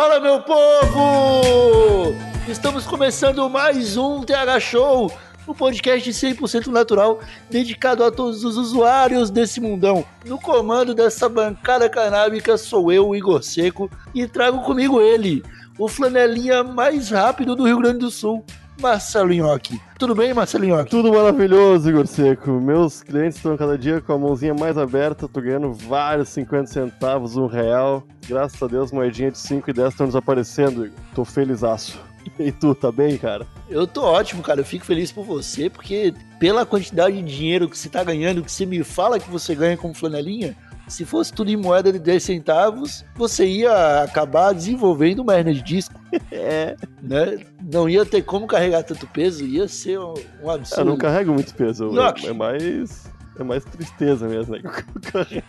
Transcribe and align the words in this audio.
Fala, 0.00 0.18
meu 0.18 0.40
povo! 0.40 2.14
Estamos 2.48 2.86
começando 2.86 3.46
mais 3.50 3.98
um 3.98 4.22
TH 4.22 4.58
Show, 4.58 5.12
um 5.46 5.52
podcast 5.52 6.08
100% 6.08 6.68
natural 6.68 7.20
dedicado 7.50 8.02
a 8.02 8.10
todos 8.10 8.42
os 8.42 8.56
usuários 8.56 9.28
desse 9.28 9.60
mundão. 9.60 10.02
No 10.24 10.40
comando 10.40 10.94
dessa 10.94 11.28
bancada 11.28 11.86
canábica 11.86 12.56
sou 12.56 12.90
eu, 12.90 13.14
Igor 13.14 13.42
Seco, 13.42 13.90
e 14.14 14.26
trago 14.26 14.62
comigo 14.62 15.02
ele, 15.02 15.44
o 15.78 15.86
flanelinha 15.86 16.64
mais 16.64 17.10
rápido 17.10 17.54
do 17.54 17.66
Rio 17.66 17.80
Grande 17.80 17.98
do 17.98 18.10
Sul, 18.10 18.42
Marcelo 18.80 19.32
Nhoque. 19.32 19.78
Tudo 19.98 20.14
bem, 20.14 20.32
Marcelo 20.32 20.64
Nhoque? 20.64 20.90
Tudo 20.90 21.12
maravilhoso, 21.12 21.90
Igor 21.90 22.06
Seco. 22.06 22.50
Meus 22.52 23.02
clientes 23.02 23.36
estão 23.36 23.56
cada 23.56 23.76
dia 23.76 24.00
com 24.00 24.14
a 24.14 24.18
mãozinha 24.18 24.54
mais 24.54 24.78
aberta, 24.78 25.28
tô 25.28 25.40
ganhando 25.40 25.72
vários 25.72 26.30
50 26.30 26.66
centavos, 26.66 27.36
um 27.36 27.46
real. 27.46 28.02
Graças 28.26 28.60
a 28.62 28.66
Deus, 28.66 28.90
moedinha 28.90 29.30
de 29.30 29.38
5 29.38 29.68
e 29.68 29.72
10 29.72 29.90
estão 29.90 30.06
desaparecendo, 30.06 30.86
Igor. 30.86 30.98
Tô 31.14 31.24
felizaço. 31.24 32.00
E 32.38 32.52
tu, 32.52 32.74
tá 32.74 32.92
bem, 32.92 33.16
cara? 33.16 33.46
Eu 33.68 33.86
tô 33.86 34.02
ótimo, 34.02 34.42
cara. 34.42 34.60
Eu 34.60 34.64
fico 34.64 34.84
feliz 34.84 35.10
por 35.10 35.24
você, 35.24 35.70
porque 35.70 36.12
pela 36.38 36.66
quantidade 36.66 37.16
de 37.16 37.22
dinheiro 37.22 37.68
que 37.68 37.76
você 37.76 37.88
tá 37.88 38.04
ganhando, 38.04 38.42
que 38.42 38.52
você 38.52 38.66
me 38.66 38.84
fala 38.84 39.18
que 39.18 39.30
você 39.30 39.54
ganha 39.54 39.76
como 39.76 39.94
flanelinha, 39.94 40.54
se 40.90 41.04
fosse 41.04 41.32
tudo 41.32 41.50
em 41.50 41.56
moeda 41.56 41.92
de 41.92 41.98
10 41.98 42.22
centavos, 42.22 43.04
você 43.14 43.46
ia 43.46 44.02
acabar 44.02 44.52
desenvolvendo 44.52 45.20
uma 45.20 45.34
hernia 45.34 45.54
de 45.54 45.62
disco. 45.62 45.98
É. 46.32 46.74
Né? 47.00 47.38
Não 47.62 47.88
ia 47.88 48.04
ter 48.04 48.22
como 48.22 48.48
carregar 48.48 48.82
tanto 48.82 49.06
peso, 49.06 49.44
ia 49.44 49.68
ser 49.68 50.00
um, 50.00 50.14
um 50.42 50.50
absurdo. 50.50 50.80
Eu 50.80 50.84
não 50.86 50.96
carrego 50.96 51.32
muito 51.32 51.54
peso. 51.54 51.86
Nhoque. 51.92 52.26
É 52.26 52.32
mais. 52.32 53.08
É 53.38 53.44
mais 53.44 53.64
tristeza 53.64 54.26
mesmo, 54.26 54.56
né? 54.56 54.60
eu 54.64 54.70
carrego. 55.12 55.44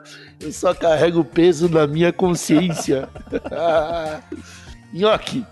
Eu 0.40 0.52
só 0.52 0.74
carrego 0.74 1.22
peso 1.22 1.68
na 1.68 1.86
minha 1.86 2.12
consciência. 2.12 3.08
Nhoque, 4.92 5.44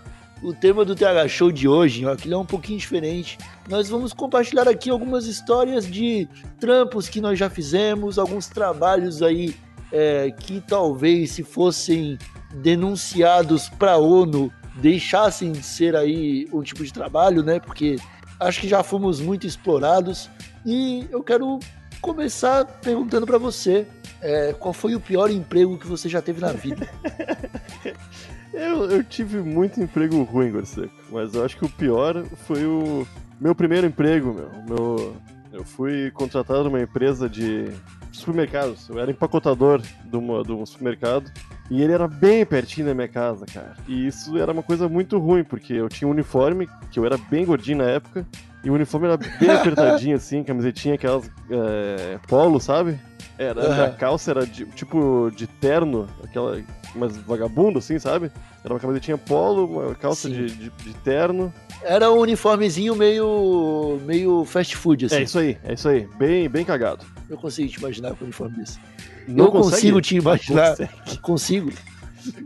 o 0.42 0.52
tema 0.52 0.84
do 0.84 0.94
TH 0.94 1.28
Show 1.28 1.52
de 1.52 1.68
hoje, 1.68 2.02
Nhoque, 2.02 2.26
ele 2.26 2.34
é 2.34 2.38
um 2.38 2.44
pouquinho 2.44 2.78
diferente. 2.78 3.38
Nós 3.68 3.88
vamos 3.88 4.12
compartilhar 4.12 4.68
aqui 4.68 4.90
algumas 4.90 5.26
histórias 5.26 5.86
de 5.86 6.28
trampos 6.58 7.08
que 7.08 7.20
nós 7.20 7.38
já 7.38 7.48
fizemos, 7.48 8.18
alguns 8.18 8.48
trabalhos 8.48 9.22
aí 9.22 9.54
é, 9.92 10.32
que 10.32 10.60
talvez 10.60 11.30
se 11.30 11.44
fossem 11.44 12.18
denunciados 12.54 13.68
para 13.68 13.92
a 13.92 13.98
ONU 13.98 14.52
deixassem 14.76 15.52
de 15.52 15.62
ser 15.62 15.94
aí 15.94 16.48
um 16.52 16.62
tipo 16.62 16.82
de 16.84 16.92
trabalho, 16.92 17.42
né? 17.42 17.60
Porque 17.60 17.96
acho 18.40 18.60
que 18.60 18.68
já 18.68 18.82
fomos 18.82 19.20
muito 19.20 19.46
explorados. 19.46 20.28
E 20.66 21.06
eu 21.10 21.22
quero 21.22 21.60
começar 22.00 22.64
perguntando 22.64 23.26
para 23.26 23.38
você 23.38 23.86
é, 24.20 24.52
qual 24.58 24.72
foi 24.72 24.94
o 24.94 25.00
pior 25.00 25.30
emprego 25.30 25.78
que 25.78 25.86
você 25.86 26.08
já 26.08 26.20
teve 26.20 26.40
na 26.40 26.52
vida. 26.52 26.88
Eu, 28.52 28.90
eu 28.90 29.02
tive 29.02 29.38
muito 29.38 29.80
emprego 29.80 30.22
ruim, 30.22 30.48
Igor 30.48 30.66
Seco. 30.66 30.92
Mas 31.10 31.34
eu 31.34 31.44
acho 31.44 31.56
que 31.56 31.64
o 31.64 31.70
pior 31.70 32.24
foi 32.46 32.64
o 32.66 33.06
meu 33.40 33.54
primeiro 33.54 33.86
emprego, 33.86 34.32
meu. 34.32 34.50
meu 34.68 35.16
eu 35.52 35.64
fui 35.64 36.10
contratado 36.12 36.64
numa 36.64 36.80
empresa 36.80 37.28
de 37.28 37.70
supermercados. 38.10 38.88
Eu 38.88 38.98
era 38.98 39.10
empacotador 39.10 39.80
de, 39.80 40.16
uma, 40.16 40.42
de 40.42 40.52
um 40.52 40.64
supermercado. 40.64 41.30
E 41.70 41.82
ele 41.82 41.92
era 41.92 42.08
bem 42.08 42.44
pertinho 42.44 42.86
da 42.86 42.94
minha 42.94 43.08
casa, 43.08 43.46
cara. 43.46 43.76
E 43.86 44.06
isso 44.06 44.36
era 44.36 44.52
uma 44.52 44.62
coisa 44.62 44.88
muito 44.88 45.18
ruim, 45.18 45.44
porque 45.44 45.72
eu 45.72 45.88
tinha 45.88 46.08
um 46.08 46.10
uniforme, 46.10 46.68
que 46.90 46.98
eu 46.98 47.06
era 47.06 47.16
bem 47.16 47.44
gordinho 47.44 47.78
na 47.78 47.84
época. 47.84 48.26
E 48.64 48.70
o 48.70 48.74
uniforme 48.74 49.06
era 49.06 49.16
bem 49.16 49.48
apertadinho, 49.50 50.16
assim, 50.16 50.42
camisetinha, 50.42 50.94
aquelas 50.94 51.30
é, 51.50 52.18
polo, 52.28 52.60
sabe? 52.60 52.98
Era, 53.42 53.60
Aham. 53.66 53.84
A 53.84 53.90
calça 53.90 54.30
era 54.30 54.46
de- 54.46 54.66
tipo 54.66 55.30
de 55.34 55.46
terno, 55.46 56.06
aquela. 56.22 56.60
Mas 56.94 57.16
vagabundo, 57.16 57.78
assim, 57.78 57.98
sabe? 57.98 58.30
Era 58.62 58.74
uma 58.74 58.78
camisetinha 58.80 59.16
polo, 59.16 59.64
uma 59.86 59.94
calça 59.94 60.28
de, 60.28 60.46
de, 60.46 60.68
de 60.70 60.94
terno. 61.02 61.52
Era 61.82 62.12
um 62.12 62.18
uniformezinho 62.18 62.94
meio, 62.94 63.98
meio 64.04 64.44
fast 64.44 64.76
food, 64.76 65.06
assim. 65.06 65.16
É 65.16 65.22
isso 65.22 65.38
aí, 65.38 65.58
é 65.64 65.72
isso 65.74 65.88
aí. 65.88 66.06
Bem, 66.18 66.48
bem 66.48 66.64
cagado. 66.64 67.04
Eu 67.30 67.38
consigo 67.38 67.68
te 67.70 67.78
imaginar 67.78 68.10
com 68.14 68.24
um 68.24 68.26
uniforme 68.26 68.56
desse. 68.58 68.78
Não 69.26 69.46
eu 69.46 69.50
consegue? 69.52 69.74
consigo 69.76 70.00
te 70.02 70.16
imaginar. 70.16 70.68
Consegue. 70.76 71.18
Consigo. 71.22 71.72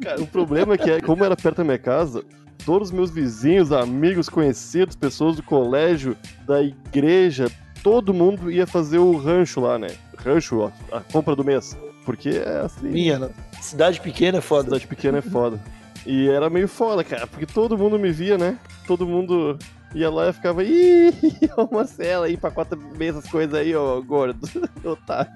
Cara, 0.01 0.23
o 0.23 0.27
problema 0.27 0.75
é 0.75 0.79
que, 0.79 0.91
é, 0.91 1.01
como 1.01 1.25
era 1.25 1.37
perto 1.37 1.59
da 1.59 1.65
minha 1.65 1.79
casa, 1.79 2.23
todos 2.65 2.89
os 2.89 2.95
meus 2.95 3.11
vizinhos, 3.11 3.73
amigos, 3.73 4.29
conhecidos, 4.29 4.95
pessoas 4.97 5.37
do 5.37 5.43
colégio, 5.43 6.17
da 6.47 6.63
igreja, 6.63 7.51
todo 7.87 8.13
mundo 8.13 8.51
ia 8.51 8.67
fazer 8.67 8.99
o 8.99 9.17
rancho 9.17 9.61
lá, 9.61 9.79
né? 9.79 9.87
Rancho, 10.19 10.59
ó, 10.59 10.71
a 10.97 11.01
compra 11.01 11.37
do 11.37 11.45
mês. 11.45 11.79
Porque 12.05 12.31
é 12.31 12.63
assim. 12.65 12.89
Minha, 12.89 13.17
né? 13.17 13.31
cidade 13.61 14.01
pequena 14.01 14.39
é 14.39 14.41
foda. 14.41 14.65
Cidade 14.65 14.89
pequena 14.89 15.19
é 15.19 15.23
foda. 15.23 15.61
E 16.05 16.29
era 16.29 16.51
meio 16.51 16.67
foda, 16.67 17.05
cara, 17.05 17.29
porque 17.29 17.47
todo 17.47 17.79
mundo 17.79 17.97
me 17.97 18.11
via, 18.11 18.37
né? 18.37 18.59
Todo 18.89 19.07
mundo 19.07 19.57
ia 19.95 20.11
lá 20.11 20.31
e 20.31 20.33
ficava, 20.33 20.65
ih, 20.65 21.13
ô 21.57 21.73
Marcelo, 21.73 22.25
aí 22.25 22.35
empacota 22.35 22.75
bem 22.75 23.11
essas 23.11 23.29
coisas 23.31 23.55
aí, 23.55 23.75
ô 23.77 24.03
gordo, 24.03 24.49
otário. 24.85 25.31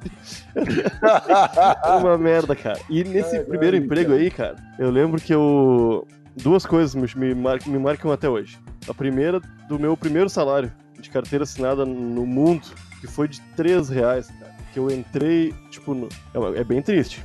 Era 0.56 1.96
uma 2.02 2.18
merda, 2.18 2.56
cara. 2.56 2.80
E 2.90 3.04
nesse 3.04 3.30
Caralho, 3.30 3.46
primeiro 3.48 3.76
emprego 3.76 4.10
cara. 4.10 4.20
aí, 4.22 4.28
cara, 4.30 4.56
eu 4.76 4.90
lembro 4.90 5.20
que 5.20 5.32
eu. 5.32 6.04
Duas 6.34 6.66
coisas 6.66 6.96
me, 7.14 7.32
mar- 7.32 7.60
me 7.64 7.78
marcam 7.78 8.10
até 8.10 8.28
hoje. 8.28 8.58
A 8.88 8.94
primeira, 8.94 9.40
do 9.68 9.78
meu 9.78 9.96
primeiro 9.96 10.28
salário 10.28 10.72
de 11.00 11.10
carteira 11.10 11.42
assinada 11.44 11.84
no 11.84 12.24
mundo, 12.26 12.66
que 13.00 13.06
foi 13.06 13.26
de 13.28 13.40
3 13.56 13.88
reais, 13.88 14.28
cara. 14.38 14.50
Que 14.72 14.78
eu 14.78 14.88
entrei, 14.90 15.52
tipo, 15.70 15.94
no- 15.94 16.08
é, 16.32 16.60
é 16.60 16.64
bem 16.64 16.80
triste. 16.80 17.24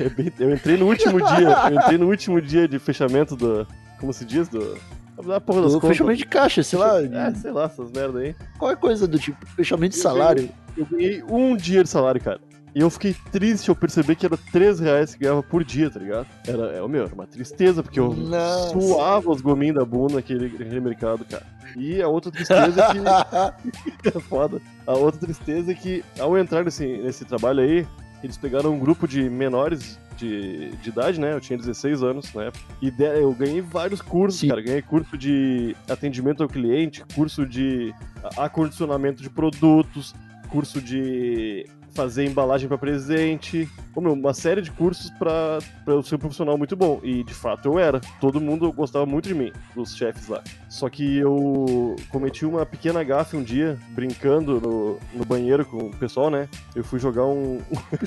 É 0.00 0.08
bem- 0.08 0.32
eu 0.40 0.52
entrei 0.52 0.76
no 0.76 0.86
último 0.88 1.18
dia. 1.18 1.48
Eu 1.70 1.76
entrei 1.78 1.98
no 1.98 2.08
último 2.08 2.40
dia 2.40 2.66
de 2.66 2.78
fechamento 2.78 3.36
do. 3.36 3.66
Como 4.00 4.12
se 4.12 4.24
diz? 4.24 4.48
Do. 4.48 4.76
Da 5.24 5.40
porra 5.40 5.62
das 5.62 5.76
fechamento 5.76 6.18
de 6.18 6.26
caixa, 6.26 6.62
sei 6.64 6.78
lá. 6.78 7.00
É, 7.00 7.32
sei 7.34 7.52
lá, 7.52 7.64
essas 7.66 7.92
merda 7.92 8.18
aí. 8.18 8.34
Qualquer 8.58 8.80
coisa 8.80 9.06
do 9.06 9.16
tipo, 9.18 9.44
fechamento 9.54 9.94
de 9.94 10.02
salário. 10.02 10.48
Eu 10.76 10.86
ganhei 10.86 11.22
um 11.30 11.54
dia 11.54 11.84
de 11.84 11.88
salário, 11.88 12.20
cara. 12.20 12.40
E 12.74 12.80
eu 12.80 12.88
fiquei 12.88 13.14
triste 13.30 13.68
ao 13.68 13.76
perceber 13.76 14.16
que 14.16 14.24
era 14.24 14.36
3 14.50 14.80
reais 14.80 15.14
que 15.14 15.20
ganhava 15.20 15.42
por 15.42 15.62
dia, 15.62 15.90
tá 15.90 16.00
ligado? 16.00 16.26
Era, 16.48 16.62
é, 16.78 16.82
o 16.82 16.88
meu, 16.88 17.04
era 17.04 17.14
uma 17.14 17.26
tristeza, 17.26 17.82
porque 17.82 18.00
eu 18.00 18.14
Nossa. 18.14 18.70
suava 18.80 19.30
os 19.30 19.42
gominhos 19.42 19.76
da 19.76 19.84
bunda 19.84 20.14
naquele, 20.14 20.48
naquele 20.48 20.80
mercado, 20.80 21.22
cara. 21.26 21.44
E 21.76 22.02
a 22.02 22.08
outra 22.08 22.30
tristeza 22.30 22.82
é 22.84 22.92
que. 22.92 22.98
é 24.16 24.20
foda. 24.20 24.60
A 24.86 24.92
outra 24.92 25.20
tristeza 25.20 25.72
é 25.72 25.74
que, 25.74 26.04
ao 26.18 26.36
entrar 26.38 26.64
nesse, 26.64 26.86
nesse 26.86 27.24
trabalho 27.24 27.60
aí, 27.60 27.86
eles 28.22 28.36
pegaram 28.36 28.72
um 28.74 28.78
grupo 28.78 29.06
de 29.08 29.28
menores 29.28 29.98
de, 30.16 30.70
de 30.76 30.88
idade, 30.90 31.18
né? 31.20 31.32
Eu 31.32 31.40
tinha 31.40 31.58
16 31.58 32.02
anos 32.02 32.32
na 32.34 32.44
época. 32.44 32.64
E 32.80 32.90
de- 32.90 33.20
eu 33.20 33.32
ganhei 33.32 33.60
vários 33.60 34.00
cursos, 34.00 34.40
Sim. 34.40 34.48
cara. 34.48 34.60
Ganhei 34.60 34.82
curso 34.82 35.16
de 35.18 35.74
atendimento 35.88 36.42
ao 36.42 36.48
cliente, 36.48 37.04
curso 37.14 37.46
de 37.46 37.92
acondicionamento 38.36 39.22
de 39.22 39.30
produtos, 39.30 40.14
curso 40.50 40.80
de 40.80 41.66
fazer 41.92 42.24
embalagem 42.24 42.68
para 42.68 42.78
presente. 42.78 43.68
Uma 43.94 44.32
série 44.34 44.62
de 44.62 44.70
cursos 44.70 45.10
pra 45.10 45.58
pra 45.84 45.94
eu 45.94 46.02
ser 46.02 46.14
um 46.14 46.18
profissional 46.18 46.56
muito 46.56 46.74
bom. 46.76 47.00
E 47.02 47.22
de 47.24 47.34
fato 47.34 47.66
eu 47.68 47.78
era. 47.78 48.00
Todo 48.20 48.40
mundo 48.40 48.72
gostava 48.72 49.04
muito 49.06 49.28
de 49.28 49.34
mim, 49.34 49.52
dos 49.74 49.94
chefes 49.96 50.28
lá. 50.28 50.42
Só 50.68 50.88
que 50.88 51.18
eu 51.18 51.96
cometi 52.10 52.46
uma 52.46 52.64
pequena 52.64 53.02
gafe 53.04 53.36
um 53.36 53.42
dia, 53.42 53.78
brincando 53.90 54.60
no, 54.60 54.98
no 55.14 55.24
banheiro 55.24 55.64
com 55.64 55.86
o 55.86 55.96
pessoal, 55.96 56.30
né? 56.30 56.48
Eu 56.74 56.82
fui 56.84 56.98
jogar 56.98 57.26
um. 57.26 57.58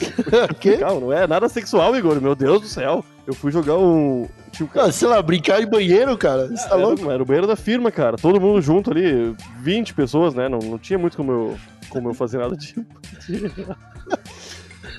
Quê? 0.60 0.78
Calma, 0.78 1.00
não 1.02 1.14
é 1.14 1.28
nada 1.28 1.48
sexual, 1.50 1.96
Igor, 1.96 2.20
meu 2.22 2.36
Deus 2.36 2.62
do 2.62 2.68
céu. 2.68 3.04
Eu 3.28 3.34
fui 3.34 3.52
jogar 3.52 3.78
um. 3.78 4.28
Um 4.62 4.68
cara. 4.68 4.88
Ah, 4.88 4.92
sei 4.92 5.08
lá, 5.08 5.22
brincar 5.22 5.62
em 5.62 5.68
banheiro, 5.68 6.16
cara. 6.18 6.48
Você 6.48 6.68
tá 6.70 6.76
Era, 6.76 6.86
louco? 6.86 7.12
era 7.12 7.22
o 7.22 7.26
banheiro 7.26 7.48
da 7.48 7.56
firma, 7.56 7.92
cara. 7.92 8.18
Todo 8.18 8.40
mundo 8.40 8.62
junto 8.62 8.92
ali, 8.92 9.36
20 9.62 9.94
pessoas, 9.94 10.34
né? 10.34 10.48
Não, 10.48 10.60
não 10.60 10.78
tinha 10.78 10.98
muito 10.98 11.18
como 11.18 11.32
eu, 11.32 11.58
como 11.90 12.10
eu 12.10 12.14
fazer 12.14 12.38
nada 12.38 12.56
de. 12.56 12.76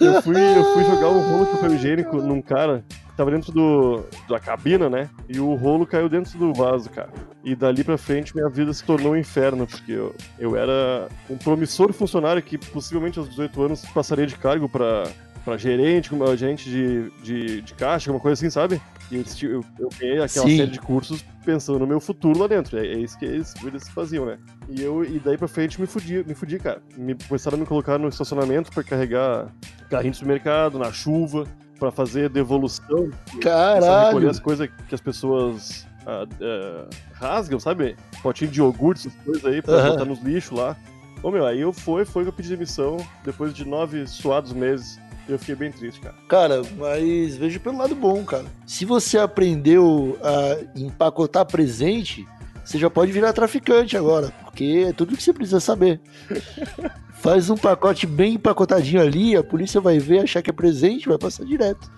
eu, 0.00 0.22
fui, 0.22 0.36
eu 0.36 0.64
fui 0.72 0.84
jogar 0.84 1.08
um 1.10 1.30
rolo 1.30 1.46
de 1.46 1.52
papel 1.52 1.74
higiênico 1.74 2.16
num 2.16 2.42
cara 2.42 2.84
que 2.88 3.16
tava 3.16 3.30
dentro 3.30 3.52
do, 3.52 4.04
da 4.28 4.38
cabina, 4.38 4.90
né? 4.90 5.08
E 5.28 5.40
o 5.40 5.54
rolo 5.54 5.86
caiu 5.86 6.08
dentro 6.08 6.38
do 6.38 6.52
vaso, 6.52 6.90
cara. 6.90 7.10
E 7.44 7.54
dali 7.54 7.84
pra 7.84 7.96
frente 7.96 8.34
minha 8.34 8.48
vida 8.48 8.72
se 8.72 8.84
tornou 8.84 9.12
um 9.12 9.16
inferno, 9.16 9.66
porque 9.66 9.92
eu, 9.92 10.14
eu 10.38 10.56
era 10.56 11.08
um 11.30 11.36
promissor 11.36 11.92
funcionário 11.92 12.42
que 12.42 12.58
possivelmente 12.58 13.18
aos 13.18 13.28
18 13.28 13.62
anos 13.62 13.82
passaria 13.86 14.26
de 14.26 14.36
cargo 14.36 14.68
pra 14.68 15.04
pra 15.46 15.56
gerente, 15.56 16.10
como 16.10 16.36
gerente 16.36 16.68
de, 16.68 17.08
de, 17.22 17.62
de 17.62 17.74
caixa, 17.74 18.10
alguma 18.10 18.20
coisa 18.20 18.34
assim, 18.34 18.50
sabe? 18.50 18.82
E 19.10 19.16
eles, 19.16 19.36
ti- 19.36 19.46
eu, 19.46 19.64
eu 19.78 19.88
ganhei 19.98 20.14
aquela 20.20 20.48
Sim. 20.48 20.56
série 20.56 20.70
de 20.70 20.80
cursos 20.80 21.24
pensando 21.44 21.78
no 21.78 21.86
meu 21.86 22.00
futuro 22.00 22.38
lá 22.40 22.46
dentro. 22.48 22.76
É, 22.78 22.86
é 22.86 22.98
isso 22.98 23.16
que 23.18 23.24
eles, 23.24 23.54
eles 23.64 23.88
faziam, 23.88 24.26
né? 24.26 24.38
E 24.68 24.82
eu, 24.82 25.04
e 25.04 25.18
daí 25.20 25.38
pra 25.38 25.46
frente, 25.46 25.80
me 25.80 25.86
fudi, 25.86 26.24
me 26.26 26.34
fudi, 26.34 26.58
cara. 26.58 26.82
Me, 26.96 27.14
começaram 27.14 27.56
a 27.56 27.60
me 27.60 27.66
colocar 27.66 27.98
no 27.98 28.08
estacionamento 28.08 28.72
pra 28.72 28.82
carregar 28.82 29.48
carrinho 29.88 30.10
de 30.10 30.16
supermercado, 30.18 30.76
na 30.78 30.90
chuva, 30.92 31.44
pra 31.78 31.92
fazer 31.92 32.28
devolução 32.28 32.84
a 32.96 33.00
recolher 33.00 33.40
Caralho. 33.42 34.28
as 34.30 34.40
coisas 34.40 34.68
que 34.88 34.94
as 34.94 35.00
pessoas 35.00 35.86
ah, 36.04 36.24
ah, 36.40 36.88
rasgam, 37.12 37.60
sabe? 37.60 37.94
Potinho 38.22 38.50
de 38.50 38.60
iogurte, 38.60 39.06
essas 39.06 39.22
coisas 39.22 39.44
aí, 39.44 39.62
pra 39.62 39.74
Aham. 39.74 39.90
botar 39.90 40.04
nos 40.04 40.20
lixos 40.20 40.58
lá. 40.58 40.76
Ô 41.22 41.30
meu, 41.30 41.46
aí 41.46 41.60
eu 41.60 41.72
fui, 41.72 42.04
foi 42.04 42.24
que 42.24 42.28
eu 42.28 42.32
pedi 42.32 42.48
demissão, 42.48 42.96
depois 43.24 43.54
de 43.54 43.64
nove 43.64 44.06
suados 44.06 44.52
meses, 44.52 44.98
eu 45.28 45.38
fiquei 45.38 45.54
bem 45.54 45.72
triste, 45.72 46.00
cara. 46.00 46.14
Cara, 46.28 46.62
mas 46.76 47.36
veja 47.36 47.58
pelo 47.58 47.78
lado 47.78 47.94
bom, 47.94 48.24
cara. 48.24 48.46
Se 48.66 48.84
você 48.84 49.18
aprendeu 49.18 50.18
a 50.22 50.78
empacotar 50.78 51.44
presente, 51.44 52.24
você 52.64 52.78
já 52.78 52.90
pode 52.90 53.12
virar 53.12 53.32
traficante 53.32 53.96
agora, 53.96 54.32
porque 54.44 54.86
é 54.88 54.92
tudo 54.92 55.16
que 55.16 55.22
você 55.22 55.32
precisa 55.32 55.60
saber. 55.60 56.00
Faz 57.18 57.48
um 57.48 57.56
pacote 57.56 58.06
bem 58.06 58.34
empacotadinho 58.34 59.00
ali, 59.00 59.34
a 59.34 59.42
polícia 59.42 59.80
vai 59.80 59.98
ver, 59.98 60.20
achar 60.20 60.42
que 60.42 60.50
é 60.50 60.52
presente, 60.52 61.08
vai 61.08 61.16
passar 61.16 61.44
direto. 61.44 61.90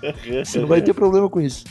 Você 0.45 0.61
não 0.61 0.69
vai 0.69 0.81
ter 0.81 0.95
problema 0.95 1.29
com 1.29 1.41
isso. 1.41 1.65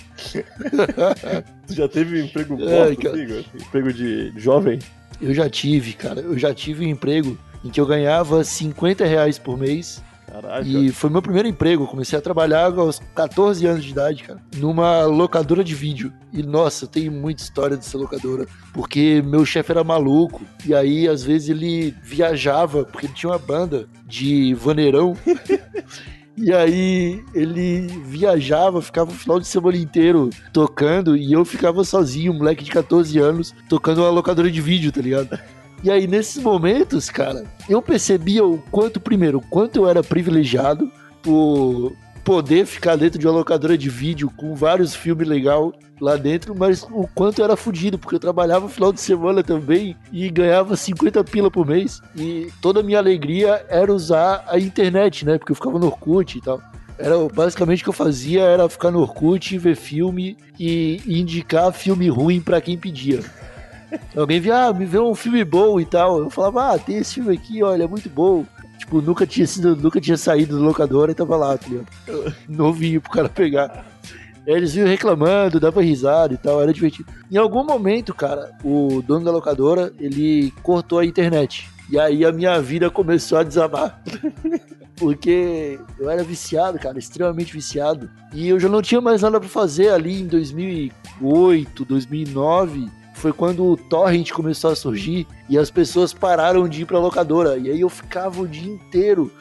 Tu 1.65 1.73
já 1.73 1.87
teve 1.87 2.21
emprego 2.21 2.57
cara. 2.57 2.87
amigo? 2.87 3.45
Emprego 3.55 3.93
de 3.93 4.33
jovem? 4.35 4.79
Eu 5.21 5.33
já 5.33 5.49
tive, 5.49 5.93
cara, 5.93 6.19
eu 6.19 6.37
já 6.37 6.53
tive 6.53 6.85
um 6.85 6.89
emprego 6.89 7.37
em 7.63 7.69
que 7.69 7.79
eu 7.79 7.85
ganhava 7.85 8.43
50 8.43 9.05
reais 9.05 9.39
por 9.39 9.57
mês 9.57 10.03
Caralho, 10.29 10.67
E 10.83 10.91
foi 10.91 11.09
meu 11.09 11.21
primeiro 11.21 11.47
emprego. 11.47 11.83
Eu 11.83 11.87
comecei 11.87 12.19
a 12.19 12.21
trabalhar 12.21 12.73
aos 12.77 12.99
14 13.15 13.65
anos 13.65 13.83
de 13.83 13.91
idade, 13.91 14.23
cara, 14.23 14.39
numa 14.57 15.05
locadora 15.05 15.63
de 15.63 15.73
vídeo. 15.73 16.11
E 16.33 16.43
nossa, 16.43 16.85
eu 16.85 16.89
tenho 16.89 17.11
muita 17.11 17.41
história 17.41 17.77
dessa 17.77 17.97
locadora, 17.97 18.45
porque 18.73 19.23
meu 19.25 19.45
chefe 19.45 19.71
era 19.71 19.83
maluco. 19.83 20.41
E 20.65 20.75
aí, 20.75 21.07
às 21.07 21.23
vezes, 21.23 21.49
ele 21.49 21.95
viajava, 22.03 22.83
porque 22.83 23.07
ele 23.07 23.13
tinha 23.13 23.31
uma 23.31 23.39
banda 23.39 23.87
de 24.05 24.53
vaneirão. 24.53 25.15
E 26.39 26.53
aí 26.53 27.23
ele 27.33 27.87
viajava, 28.05 28.79
ficava 28.79 29.09
o 29.09 29.13
final 29.13 29.39
de 29.39 29.47
semana 29.47 29.75
inteiro 29.75 30.29
tocando 30.53 31.17
e 31.17 31.33
eu 31.33 31.43
ficava 31.43 31.83
sozinho, 31.83 32.31
um 32.31 32.37
moleque 32.37 32.63
de 32.63 32.69
14 32.69 33.17
anos, 33.17 33.55
tocando 33.67 34.01
uma 34.01 34.11
locadora 34.11 34.51
de 34.51 34.61
vídeo, 34.61 34.91
tá 34.91 35.01
ligado? 35.01 35.39
E 35.83 35.91
aí 35.91 36.07
nesses 36.07 36.41
momentos, 36.41 37.09
cara, 37.09 37.45
eu 37.69 37.81
percebia 37.81 38.43
o 38.45 38.57
quanto, 38.71 38.99
primeiro, 38.99 39.37
o 39.37 39.41
quanto 39.41 39.77
eu 39.77 39.87
era 39.87 40.03
privilegiado 40.03 40.91
por 41.21 41.93
poder 42.23 42.65
ficar 42.65 42.97
dentro 42.97 43.17
de 43.17 43.25
uma 43.25 43.37
locadora 43.37 43.77
de 43.77 43.89
vídeo 43.89 44.29
com 44.35 44.53
vários 44.53 44.93
filmes 44.93 45.27
legais 45.27 45.71
lá 45.99 46.15
dentro, 46.15 46.53
mas 46.55 46.83
o 46.83 47.07
quanto 47.15 47.39
eu 47.39 47.45
era 47.45 47.55
fudido, 47.55 47.97
porque 47.97 48.15
eu 48.15 48.19
trabalhava 48.19 48.69
final 48.69 48.91
de 48.91 48.99
semana 48.99 49.43
também 49.43 49.95
e 50.11 50.29
ganhava 50.29 50.75
50 50.75 51.23
pila 51.23 51.49
por 51.49 51.65
mês. 51.65 52.01
E 52.15 52.51
toda 52.61 52.81
a 52.81 52.83
minha 52.83 52.99
alegria 52.99 53.65
era 53.69 53.93
usar 53.93 54.43
a 54.47 54.59
internet, 54.59 55.25
né? 55.25 55.37
Porque 55.37 55.51
eu 55.51 55.55
ficava 55.55 55.79
no 55.79 55.87
Orkut 55.87 56.37
e 56.37 56.41
tal. 56.41 56.61
Era 56.99 57.15
basicamente 57.29 57.81
o 57.81 57.83
que 57.83 57.89
eu 57.89 57.93
fazia 57.93 58.41
era 58.41 58.67
ficar 58.67 58.91
no 58.91 58.99
Orkut, 58.99 59.57
ver 59.57 59.75
filme 59.75 60.35
e, 60.59 61.01
e 61.05 61.19
indicar 61.19 61.71
filme 61.71 62.09
ruim 62.09 62.41
pra 62.41 62.59
quem 62.59 62.77
pedia. 62.77 63.21
Alguém 64.15 64.39
via, 64.39 64.67
ah, 64.67 64.73
me 64.73 64.85
vê 64.85 64.99
um 64.99 65.15
filme 65.15 65.43
bom 65.43 65.79
e 65.79 65.85
tal. 65.85 66.19
Eu 66.19 66.29
falava, 66.29 66.73
ah, 66.73 66.79
tem 66.79 66.97
esse 66.97 67.15
filme 67.15 67.33
aqui, 67.33 67.63
olha, 67.63 67.83
é 67.83 67.87
muito 67.87 68.09
bom. 68.09 68.45
Tipo, 68.77 69.01
nunca 69.01 69.25
tinha 69.25 69.45
sido, 69.47 69.75
nunca 69.75 69.99
tinha 69.99 70.17
saído 70.17 70.57
do 70.57 70.63
locador 70.63 71.09
e 71.09 71.15
tava 71.15 71.35
lá, 71.35 71.57
tá? 71.57 71.67
Novinho 72.47 73.01
pro 73.01 73.11
cara 73.11 73.29
pegar. 73.29 73.85
Aí 74.47 74.53
Eles 74.53 74.73
vinham 74.73 74.87
reclamando, 74.87 75.59
dava 75.59 75.81
risada 75.81 76.33
e 76.33 76.37
tal, 76.37 76.61
era 76.61 76.71
divertido. 76.71 77.11
Em 77.29 77.37
algum 77.37 77.65
momento, 77.65 78.13
cara, 78.13 78.51
o 78.63 79.01
dono 79.01 79.25
da 79.25 79.31
locadora, 79.31 79.91
ele 79.99 80.53
cortou 80.63 80.99
a 80.99 81.05
internet. 81.05 81.69
E 81.89 81.99
aí 81.99 82.23
a 82.25 82.31
minha 82.31 82.61
vida 82.61 82.89
começou 82.89 83.37
a 83.37 83.43
desabar. 83.43 84.01
Porque 84.95 85.79
eu 85.99 86.09
era 86.09 86.23
viciado, 86.23 86.79
cara, 86.79 86.97
extremamente 86.97 87.53
viciado. 87.53 88.09
E 88.33 88.47
eu 88.47 88.59
já 88.59 88.67
não 88.67 88.81
tinha 88.81 88.99
mais 88.99 89.21
nada 89.21 89.39
pra 89.39 89.47
fazer 89.47 89.89
ali 89.89 90.21
em 90.21 90.27
2008, 90.27 91.85
2009. 91.85 92.89
Foi 93.17 93.33
quando 93.33 93.65
o 93.65 93.75
Torrent 93.75 94.31
começou 94.31 94.71
a 94.71 94.75
surgir 94.75 95.25
e 95.49 95.57
as 95.57 95.71
pessoas 95.71 96.13
pararam 96.13 96.69
de 96.69 96.83
ir 96.83 96.85
pra 96.85 96.99
locadora. 96.99 97.57
E 97.57 97.71
aí 97.71 97.81
eu 97.81 97.89
ficava 97.89 98.39
o 98.41 98.47
dia 98.47 98.71
inteiro 98.71 99.31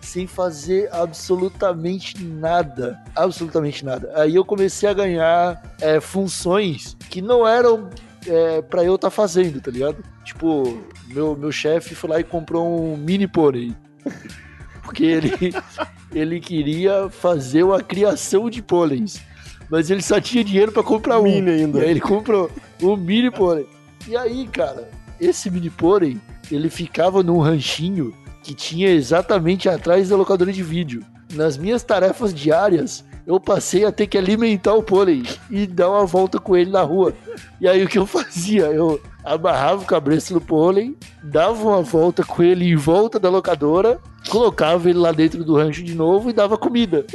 sem 0.00 0.24
fazer 0.24 0.88
absolutamente 0.92 2.22
nada. 2.22 2.96
Absolutamente 3.16 3.84
nada. 3.84 4.12
Aí 4.14 4.36
eu 4.36 4.44
comecei 4.44 4.88
a 4.88 4.92
ganhar 4.92 5.60
é, 5.80 5.98
funções 5.98 6.96
que 7.10 7.20
não 7.20 7.46
eram 7.46 7.90
é, 8.24 8.62
para 8.62 8.84
eu 8.84 8.94
estar 8.94 9.10
fazendo, 9.10 9.60
tá 9.60 9.72
ligado? 9.72 9.96
Tipo, 10.24 10.80
meu, 11.08 11.36
meu 11.36 11.50
chefe 11.50 11.92
foi 11.96 12.10
lá 12.10 12.20
e 12.20 12.24
comprou 12.24 12.92
um 12.92 12.96
mini 12.96 13.26
pônei. 13.26 13.74
Porque 14.84 15.04
ele, 15.04 15.32
ele 16.14 16.38
queria 16.38 17.08
fazer 17.10 17.64
uma 17.64 17.82
criação 17.82 18.48
de 18.48 18.62
pôneis. 18.62 19.20
Mas 19.70 19.90
ele 19.90 20.02
só 20.02 20.20
tinha 20.20 20.44
dinheiro 20.44 20.72
pra 20.72 20.82
comprar 20.82 21.20
um. 21.20 21.24
Mini 21.24 21.50
ainda. 21.50 21.78
E 21.80 21.84
aí 21.84 21.90
ele 21.90 22.00
comprou 22.00 22.50
um 22.82 22.96
mini 22.96 23.30
pônei. 23.30 23.66
E 24.06 24.16
aí, 24.16 24.46
cara, 24.48 24.90
esse 25.20 25.50
mini 25.50 25.70
pônei, 25.70 26.18
ele 26.50 26.68
ficava 26.68 27.22
num 27.22 27.38
ranchinho 27.38 28.14
que 28.42 28.54
tinha 28.54 28.90
exatamente 28.90 29.68
atrás 29.68 30.08
da 30.08 30.16
locadora 30.16 30.52
de 30.52 30.62
vídeo. 30.62 31.02
Nas 31.32 31.56
minhas 31.56 31.82
tarefas 31.82 32.32
diárias, 32.32 33.04
eu 33.26 33.40
passei 33.40 33.84
a 33.84 33.92
ter 33.92 34.06
que 34.06 34.18
alimentar 34.18 34.74
o 34.74 34.82
pônei 34.82 35.22
e 35.50 35.66
dar 35.66 35.90
uma 35.90 36.04
volta 36.04 36.38
com 36.38 36.54
ele 36.54 36.70
na 36.70 36.82
rua. 36.82 37.14
E 37.60 37.66
aí 37.66 37.82
o 37.82 37.88
que 37.88 37.98
eu 37.98 38.06
fazia? 38.06 38.64
Eu 38.66 39.00
amarrava 39.24 39.82
o 39.82 39.86
cabresto 39.86 40.34
no 40.34 40.40
pônei, 40.40 40.94
dava 41.22 41.66
uma 41.66 41.82
volta 41.82 42.22
com 42.22 42.42
ele 42.42 42.66
em 42.66 42.76
volta 42.76 43.18
da 43.18 43.30
locadora, 43.30 43.98
colocava 44.28 44.90
ele 44.90 44.98
lá 44.98 45.10
dentro 45.10 45.42
do 45.42 45.56
rancho 45.56 45.82
de 45.82 45.94
novo 45.94 46.28
e 46.28 46.34
dava 46.34 46.58
comida. 46.58 47.06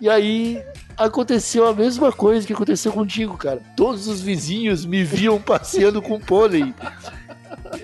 E 0.00 0.08
aí 0.08 0.60
aconteceu 0.98 1.66
a 1.66 1.74
mesma 1.74 2.12
coisa 2.12 2.46
que 2.46 2.52
aconteceu 2.52 2.92
contigo, 2.92 3.36
cara. 3.36 3.62
Todos 3.76 4.08
os 4.08 4.20
vizinhos 4.20 4.84
me 4.84 5.04
viam 5.04 5.40
passeando 5.40 6.02
com 6.02 6.18
pônei. 6.18 6.74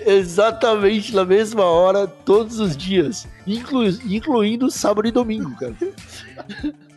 Exatamente 0.05 1.13
na 1.15 1.23
mesma 1.25 1.63
hora, 1.63 2.07
todos 2.07 2.59
os 2.59 2.75
dias, 2.75 3.27
inclu- 3.45 3.87
incluindo 4.05 4.69
sábado 4.69 5.07
e 5.07 5.11
domingo, 5.11 5.55
cara. 5.55 5.75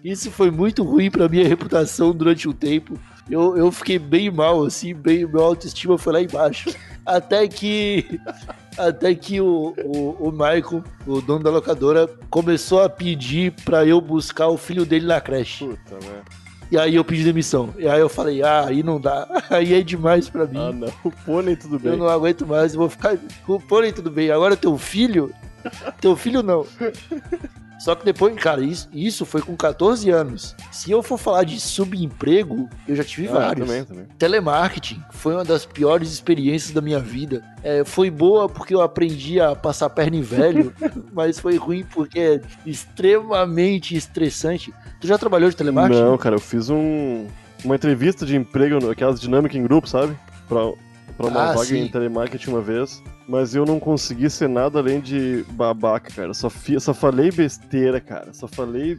Isso 0.05 0.31
foi 0.31 0.51
muito 0.51 0.83
ruim 0.83 1.11
pra 1.11 1.29
minha 1.29 1.47
reputação 1.47 2.13
durante 2.13 2.49
um 2.49 2.53
tempo. 2.53 2.99
Eu, 3.31 3.57
eu 3.57 3.71
fiquei 3.71 3.99
bem 3.99 4.31
mal, 4.31 4.65
assim, 4.65 4.95
bem, 4.95 5.27
meu 5.27 5.43
autoestima 5.43 5.99
foi 5.99 6.13
lá 6.15 6.23
embaixo. 6.23 6.75
Até 7.05 7.47
que. 7.47 8.19
Até 8.79 9.15
que 9.15 9.41
o, 9.41 9.75
o, 9.85 10.29
o 10.29 10.33
Michael, 10.33 10.85
o 11.07 11.21
dono 11.21 11.43
da 11.43 11.51
locadora, 11.51 12.09
começou 12.31 12.83
a 12.83 12.89
pedir 12.89 13.53
pra 13.65 13.85
eu 13.85 14.01
buscar 14.01 14.49
o 14.49 14.57
filho 14.57 14.87
dele 14.87 15.07
na 15.07 15.21
creche. 15.21 15.67
Puta, 15.67 15.95
né? 16.07 16.23
E 16.71 16.79
aí 16.79 16.95
eu 16.95 17.05
pedi 17.05 17.25
demissão. 17.25 17.75
E 17.79 17.89
aí 17.89 18.01
eu 18.01 18.09
falei, 18.09 18.43
ah, 18.43 18.67
aí 18.67 18.83
não 18.83 19.01
dá. 19.01 19.27
Aí 19.49 19.73
é 19.73 19.83
demais 19.83 20.29
pra 20.29 20.47
mim. 20.47 20.59
Ah, 20.59 20.73
não. 20.73 20.93
O 21.03 21.11
pônei, 21.11 21.57
tudo 21.57 21.79
bem. 21.79 21.93
Eu 21.93 21.99
não 21.99 22.09
aguento 22.09 22.47
mais, 22.47 22.75
eu 22.75 22.81
vou 22.81 22.91
ficar. 22.91 23.17
Porém, 23.67 23.91
tudo 23.93 24.11
bem. 24.11 24.31
Agora 24.31 24.57
teu 24.57 24.77
filho. 24.77 25.33
Teu 26.01 26.15
filho 26.15 26.43
não. 26.43 26.67
Só 27.79 27.95
que 27.95 28.05
depois, 28.05 28.35
cara, 28.35 28.61
isso, 28.61 28.89
isso 28.93 29.25
foi 29.25 29.41
com 29.41 29.57
14 29.57 30.11
anos. 30.11 30.55
Se 30.73 30.91
eu 30.91 31.03
for 31.03 31.17
falar 31.17 31.45
de 31.45 31.61
subemprego, 31.61 32.69
eu 32.89 32.97
já 32.97 33.05
tive 33.05 33.29
Ah, 33.29 33.33
vários. 33.33 33.67
também, 33.69 33.85
também. 33.85 34.05
Telemarketing 34.19 35.01
foi 35.11 35.35
uma 35.35 35.45
das 35.45 35.65
piores 35.65 36.11
experiências 36.13 36.73
da 36.73 36.81
minha 36.81 36.99
vida. 36.99 37.43
É, 37.63 37.85
foi 37.85 38.11
boa 38.11 38.49
porque 38.49 38.75
eu 38.75 38.81
aprendi 38.83 39.41
a 39.41 39.55
passar 39.55 39.89
perna 39.91 40.17
em 40.17 40.23
velho, 40.23 40.73
mas 41.13 41.39
foi 41.39 41.57
ruim 41.57 41.85
porque 41.85 42.19
é 42.19 42.41
extremamente 42.67 43.97
estressante. 43.97 44.73
Tu 45.01 45.07
já 45.07 45.17
trabalhou 45.17 45.49
de 45.49 45.57
telemarketing? 45.57 46.03
Não, 46.03 46.19
cara, 46.19 46.35
eu 46.37 46.41
fiz 46.41 46.69
um, 46.71 47.27
uma 47.65 47.77
entrevista 47.77 48.27
de 48.27 48.37
emprego, 48.37 48.91
aquelas 48.91 49.21
dinâmicas 49.21 49.57
em 49.57 49.63
grupo, 49.63 49.89
sabe? 49.89 50.17
Pra, 50.49 50.61
pra 51.17 51.27
uma 51.29 51.43
Ah, 51.43 51.53
vaga 51.53 51.65
sim. 51.67 51.79
em 51.85 51.89
telemarketing 51.89 52.51
uma 52.51 52.61
vez. 52.61 53.03
Mas 53.29 53.55
eu 53.55 53.67
não 53.67 53.79
consegui 53.79 54.31
ser 54.31 54.49
nada 54.49 54.79
além 54.79 55.01
de 55.01 55.45
babaca, 55.51 56.11
cara. 56.11 56.33
Só, 56.33 56.49
fi, 56.49 56.81
só 56.81 56.95
falei 56.95 57.31
besteira, 57.31 58.01
cara. 58.01 58.33
Só 58.33 58.49
falei. 58.49 58.97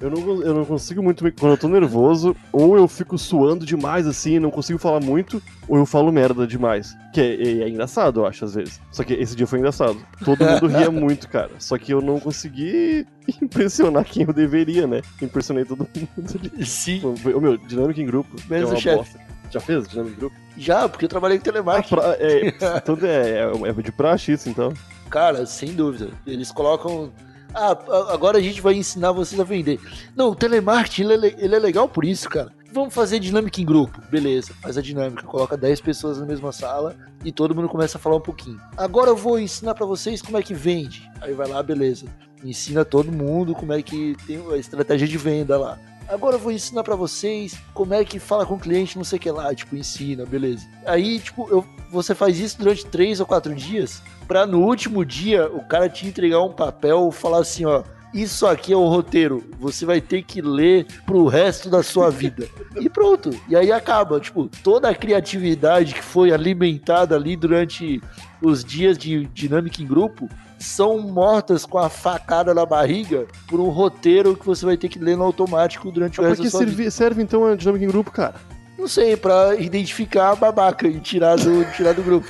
Eu 0.00 0.10
não, 0.10 0.42
eu 0.42 0.54
não 0.54 0.64
consigo 0.64 1.00
muito. 1.00 1.22
me- 1.22 1.30
Quando 1.30 1.52
eu 1.52 1.58
tô 1.58 1.68
nervoso, 1.68 2.34
ou 2.52 2.76
eu 2.76 2.88
fico 2.88 3.16
suando 3.16 3.64
demais 3.64 4.08
assim, 4.08 4.40
não 4.40 4.50
consigo 4.50 4.76
falar 4.76 4.98
muito, 5.00 5.40
ou 5.68 5.76
eu 5.78 5.86
falo 5.86 6.10
merda 6.10 6.48
demais. 6.48 6.96
Que 7.14 7.20
é, 7.20 7.34
é- 7.42 7.58
é 7.62 7.68
engraçado, 7.68 8.20
eu 8.20 8.26
acho, 8.26 8.44
às 8.44 8.54
vezes. 8.56 8.80
Só 8.90 9.04
que 9.04 9.14
esse 9.14 9.36
dia 9.36 9.46
foi 9.46 9.60
engraçado. 9.60 9.98
Todo 10.24 10.44
mundo 10.44 10.66
ria 10.66 10.90
muito, 10.90 11.28
cara. 11.28 11.52
Só 11.60 11.78
que 11.78 11.92
eu 11.94 12.00
não 12.02 12.18
consegui 12.18 13.06
impressionar 13.40 14.04
quem 14.04 14.24
eu 14.26 14.32
deveria, 14.32 14.86
né? 14.88 15.00
Impressionei 15.22 15.64
todo 15.64 15.86
mundo. 15.94 16.64
Sim, 16.66 17.00
Pô, 17.00 17.14
O 17.30 17.40
meu, 17.40 17.56
dinâmica 17.56 18.00
em 18.00 18.06
grupo. 18.06 18.30
Menos 18.48 18.72
é 18.72 18.76
chefe. 18.76 19.16
Já 19.48 19.58
fez 19.60 19.88
dinâmica 19.88 20.16
em 20.16 20.18
grupo? 20.18 20.36
já, 20.56 20.86
porque 20.88 21.06
eu 21.06 21.08
trabalhei 21.08 21.38
com 21.38 21.42
Ah, 21.42 21.52
telemarketing. 21.52 21.94
pra- 21.94 22.16
é, 22.20 22.48
então 22.82 22.98
é, 23.02 23.30
é, 23.38 23.46
é 23.66 23.72
de 23.72 23.92
praxe 23.92 24.32
isso, 24.32 24.48
então. 24.48 24.72
Cara, 25.08 25.44
sem 25.46 25.72
dúvida. 25.74 26.10
Eles 26.26 26.50
colocam 26.52 27.12
Ah, 27.52 27.76
agora 28.12 28.38
a 28.38 28.40
gente 28.40 28.60
vai 28.60 28.74
ensinar 28.74 29.10
vocês 29.10 29.40
a 29.40 29.42
vender. 29.44 29.80
Não, 30.14 30.28
o 30.30 30.36
telemarketing 30.36 31.02
ele 31.02 31.12
é, 31.12 31.16
le- 31.16 31.36
ele 31.36 31.54
é 31.56 31.58
legal 31.58 31.88
por 31.88 32.04
isso, 32.04 32.28
cara. 32.28 32.52
Vamos 32.72 32.94
fazer 32.94 33.18
dinâmica 33.18 33.60
em 33.60 33.64
grupo. 33.64 34.00
Beleza, 34.08 34.54
faz 34.62 34.78
a 34.78 34.80
dinâmica. 34.80 35.24
Coloca 35.24 35.56
10 35.56 35.80
pessoas 35.80 36.20
na 36.20 36.24
mesma 36.26 36.52
sala 36.52 36.94
e 37.24 37.32
todo 37.32 37.52
mundo 37.52 37.68
começa 37.68 37.98
a 37.98 38.00
falar 38.00 38.14
um 38.14 38.20
pouquinho. 38.20 38.60
Agora 38.76 39.10
eu 39.10 39.16
vou 39.16 39.36
ensinar 39.40 39.74
pra 39.74 39.84
vocês 39.84 40.22
como 40.22 40.38
é 40.38 40.42
que 40.44 40.54
vende. 40.54 41.10
Aí 41.20 41.34
vai 41.34 41.48
lá, 41.48 41.60
beleza. 41.60 42.06
Ensina 42.44 42.84
todo 42.84 43.10
mundo 43.10 43.52
como 43.52 43.72
é 43.72 43.82
que 43.82 44.16
tem 44.28 44.40
a 44.52 44.56
estratégia 44.56 45.08
de 45.08 45.18
venda 45.18 45.58
lá. 45.58 45.76
Agora 46.10 46.34
eu 46.34 46.40
vou 46.40 46.50
ensinar 46.50 46.82
pra 46.82 46.96
vocês 46.96 47.56
como 47.72 47.94
é 47.94 48.04
que 48.04 48.18
fala 48.18 48.44
com 48.44 48.54
o 48.54 48.58
cliente, 48.58 48.96
não 48.96 49.04
sei 49.04 49.16
o 49.16 49.22
que 49.22 49.30
lá. 49.30 49.54
Tipo, 49.54 49.76
ensina, 49.76 50.26
beleza. 50.26 50.66
Aí, 50.84 51.20
tipo, 51.20 51.48
eu, 51.48 51.64
você 51.88 52.16
faz 52.16 52.40
isso 52.40 52.58
durante 52.58 52.84
três 52.84 53.20
ou 53.20 53.26
quatro 53.26 53.54
dias 53.54 54.02
pra 54.26 54.44
no 54.44 54.60
último 54.60 55.04
dia 55.04 55.48
o 55.48 55.64
cara 55.64 55.88
te 55.88 56.08
entregar 56.08 56.42
um 56.42 56.52
papel 56.52 57.12
falar 57.12 57.38
assim, 57.38 57.64
ó. 57.64 57.84
Isso 58.12 58.46
aqui 58.46 58.72
é 58.72 58.76
o 58.76 58.88
roteiro. 58.88 59.44
Você 59.60 59.86
vai 59.86 60.00
ter 60.00 60.22
que 60.22 60.42
ler 60.42 60.86
pro 61.06 61.26
resto 61.26 61.70
da 61.70 61.82
sua 61.82 62.10
vida. 62.10 62.48
E 62.80 62.88
pronto. 62.88 63.30
E 63.48 63.54
aí 63.54 63.70
acaba. 63.70 64.18
Tipo, 64.18 64.48
toda 64.64 64.88
a 64.88 64.94
criatividade 64.94 65.94
que 65.94 66.02
foi 66.02 66.32
alimentada 66.32 67.14
ali 67.14 67.36
durante 67.36 68.02
os 68.42 68.64
dias 68.64 68.98
de 68.98 69.26
dinâmica 69.26 69.80
em 69.80 69.86
grupo 69.86 70.28
são 70.58 70.98
mortas 71.00 71.64
com 71.64 71.78
a 71.78 71.88
facada 71.88 72.52
na 72.52 72.66
barriga 72.66 73.26
por 73.48 73.60
um 73.60 73.68
roteiro 73.68 74.36
que 74.36 74.44
você 74.44 74.66
vai 74.66 74.76
ter 74.76 74.88
que 74.88 74.98
ler 74.98 75.16
no 75.16 75.22
automático 75.24 75.90
durante 75.90 76.14
o 76.18 76.22
Pra 76.22 76.30
resto 76.30 76.42
da 76.44 76.50
sua 76.50 76.60
vida. 76.60 76.72
serve, 76.72 76.90
serve 76.90 77.22
então 77.22 77.46
a 77.46 77.54
dinâmica 77.54 77.84
em 77.84 77.88
grupo, 77.88 78.10
cara? 78.10 78.34
Não 78.78 78.88
sei, 78.88 79.16
pra 79.16 79.54
identificar 79.56 80.30
a 80.32 80.34
babaca 80.36 80.88
e 80.88 80.98
tirar 81.00 81.36
do, 81.36 81.64
tirar 81.76 81.92
do 81.94 82.02
grupo. 82.02 82.28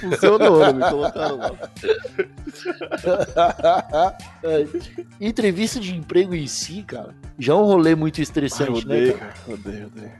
Funcionou, 0.00 0.58
né? 0.60 0.72
Me 0.72 0.90
colocaram 0.90 1.36
lá. 1.36 1.52
É, 4.42 4.66
Entrevista 5.20 5.80
de 5.80 5.94
emprego 5.94 6.34
em 6.34 6.46
si, 6.46 6.82
cara, 6.82 7.14
já 7.38 7.52
é 7.52 7.56
um 7.56 7.64
rolê 7.64 7.94
muito 7.94 8.18
Ai, 8.18 8.22
estressante, 8.22 8.86
né? 8.86 8.94
odeio, 8.96 9.18
cara? 9.18 9.32
cara. 9.32 9.54
Odeio, 9.54 9.86
odeio. 9.86 10.12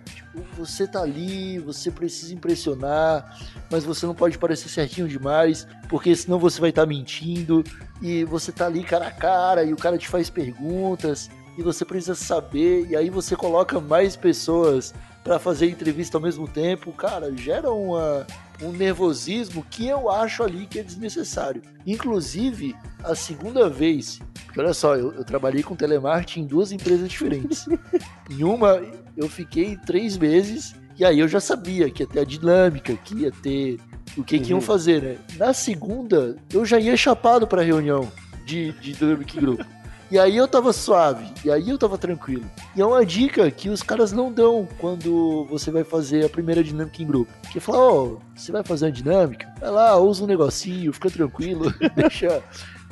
Você 0.56 0.86
tá 0.86 1.02
ali, 1.02 1.58
você 1.58 1.90
precisa 1.90 2.32
impressionar, 2.34 3.36
mas 3.70 3.84
você 3.84 4.06
não 4.06 4.14
pode 4.14 4.38
parecer 4.38 4.68
certinho 4.68 5.08
demais, 5.08 5.66
porque 5.88 6.14
senão 6.14 6.38
você 6.38 6.60
vai 6.60 6.70
estar 6.70 6.86
mentindo. 6.86 7.64
E 8.00 8.24
você 8.24 8.52
tá 8.52 8.66
ali 8.66 8.84
cara 8.84 9.08
a 9.08 9.10
cara 9.10 9.64
e 9.64 9.72
o 9.72 9.76
cara 9.76 9.98
te 9.98 10.06
faz 10.08 10.30
perguntas 10.30 11.28
e 11.56 11.62
você 11.62 11.84
precisa 11.84 12.14
saber. 12.14 12.86
E 12.88 12.94
aí 12.94 13.10
você 13.10 13.34
coloca 13.34 13.80
mais 13.80 14.14
pessoas 14.16 14.94
pra 15.24 15.38
fazer 15.40 15.68
entrevista 15.68 16.16
ao 16.16 16.22
mesmo 16.22 16.46
tempo. 16.46 16.92
Cara, 16.92 17.34
gera 17.36 17.70
uma, 17.72 18.24
um 18.62 18.72
nervosismo 18.72 19.64
que 19.70 19.86
eu 19.86 20.10
acho 20.10 20.42
ali 20.42 20.66
que 20.66 20.78
é 20.78 20.82
desnecessário. 20.82 21.62
Inclusive, 21.86 22.74
a 23.04 23.14
segunda 23.14 23.68
vez, 23.68 24.20
porque 24.46 24.60
olha 24.60 24.74
só, 24.74 24.96
eu, 24.96 25.12
eu 25.12 25.24
trabalhei 25.24 25.62
com 25.62 25.76
telemarketing 25.76 26.40
em 26.40 26.46
duas 26.46 26.72
empresas 26.72 27.08
diferentes. 27.08 27.66
em 28.30 28.42
uma, 28.44 28.80
eu 29.16 29.28
fiquei 29.28 29.76
três 29.76 30.16
meses 30.16 30.74
e 30.98 31.04
aí 31.04 31.18
eu 31.20 31.28
já 31.28 31.40
sabia 31.40 31.90
que 31.90 32.02
ia 32.02 32.06
ter 32.08 32.20
a 32.20 32.24
dinâmica, 32.24 32.94
que 33.04 33.14
ia 33.22 33.30
ter 33.30 33.78
o 34.16 34.24
que, 34.24 34.38
que 34.40 34.50
iam 34.50 34.58
Uhum. 34.58 34.64
fazer, 34.64 35.02
né? 35.02 35.16
Na 35.36 35.52
segunda, 35.52 36.36
eu 36.52 36.64
já 36.64 36.80
ia 36.80 36.96
chapado 36.96 37.46
pra 37.46 37.62
reunião 37.62 38.10
de, 38.44 38.72
de 38.72 38.94
dinâmica 38.94 39.40
grupo. 39.40 39.64
E 40.10 40.18
aí 40.18 40.36
eu 40.36 40.48
tava 40.48 40.72
suave, 40.72 41.26
e 41.44 41.50
aí 41.50 41.68
eu 41.68 41.76
tava 41.76 41.98
tranquilo. 41.98 42.44
E 42.74 42.80
é 42.80 42.86
uma 42.86 43.04
dica 43.04 43.50
que 43.50 43.68
os 43.68 43.82
caras 43.82 44.10
não 44.10 44.32
dão 44.32 44.66
quando 44.78 45.44
você 45.50 45.70
vai 45.70 45.84
fazer 45.84 46.24
a 46.24 46.28
primeira 46.30 46.64
dinâmica 46.64 47.02
em 47.02 47.06
grupo. 47.06 47.30
Que 47.52 47.60
fala, 47.60 47.78
ó, 47.78 48.16
você 48.34 48.50
vai 48.50 48.64
fazer 48.64 48.86
uma 48.86 48.92
dinâmica? 48.92 49.52
Vai 49.60 49.70
lá, 49.70 49.96
usa 49.98 50.24
um 50.24 50.26
negocinho, 50.26 50.92
fica 50.94 51.10
tranquilo, 51.10 51.70
deixa, 51.94 52.42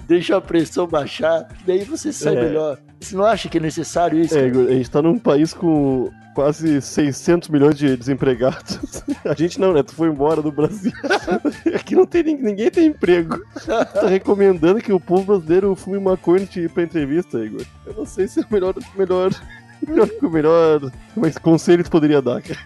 deixa 0.07 0.37
a 0.37 0.41
pressão 0.43 0.87
baixar, 0.87 1.49
daí 1.67 1.85
você 1.85 2.13
sai 2.13 2.37
É. 2.37 2.43
melhor. 2.43 2.79
Você 3.01 3.17
não 3.17 3.25
acha 3.25 3.49
que 3.49 3.57
é 3.57 3.61
necessário 3.61 4.19
isso? 4.19 4.37
É, 4.37 4.51
cara? 4.51 4.65
A 4.65 4.73
gente 4.75 4.91
tá 4.91 5.01
num 5.01 5.19
país 5.19 5.55
com 5.55 6.11
quase 6.37 6.83
600 6.83 7.49
milhões 7.49 7.79
de 7.79 7.97
desempregados. 7.97 9.03
A 9.25 9.33
gente 9.33 9.59
não, 9.59 9.73
né? 9.73 9.83
Tu 9.83 9.95
foi 9.95 10.09
embora 10.09 10.43
do 10.43 10.53
Brasil. 10.53 10.93
Aqui 11.75 11.95
não 11.97 12.05
tem 12.05 12.23
ninguém, 12.23 12.71
tem 12.71 12.89
emprego. 12.89 13.43
Tá 13.65 14.07
recomendando 14.07 14.83
que 14.83 14.93
o 14.93 15.01
povo 15.01 15.25
brasileiro 15.25 15.75
fume 15.75 15.99
maconha 15.99 16.47
pra 16.75 16.83
entrevista, 16.83 17.39
Igor. 17.39 17.65
Eu 17.87 17.95
não 17.95 18.05
sei 18.05 18.29
se 18.29 18.41
é 18.41 18.43
o 18.43 18.47
melhor, 18.53 18.75
melhor, 18.95 19.31
melhor, 19.89 20.09
melhor 20.31 20.93
mas 21.17 21.39
conselho 21.39 21.83
tu 21.83 21.91
poderia 21.91 22.21
dar, 22.21 22.43
cara. 22.43 22.61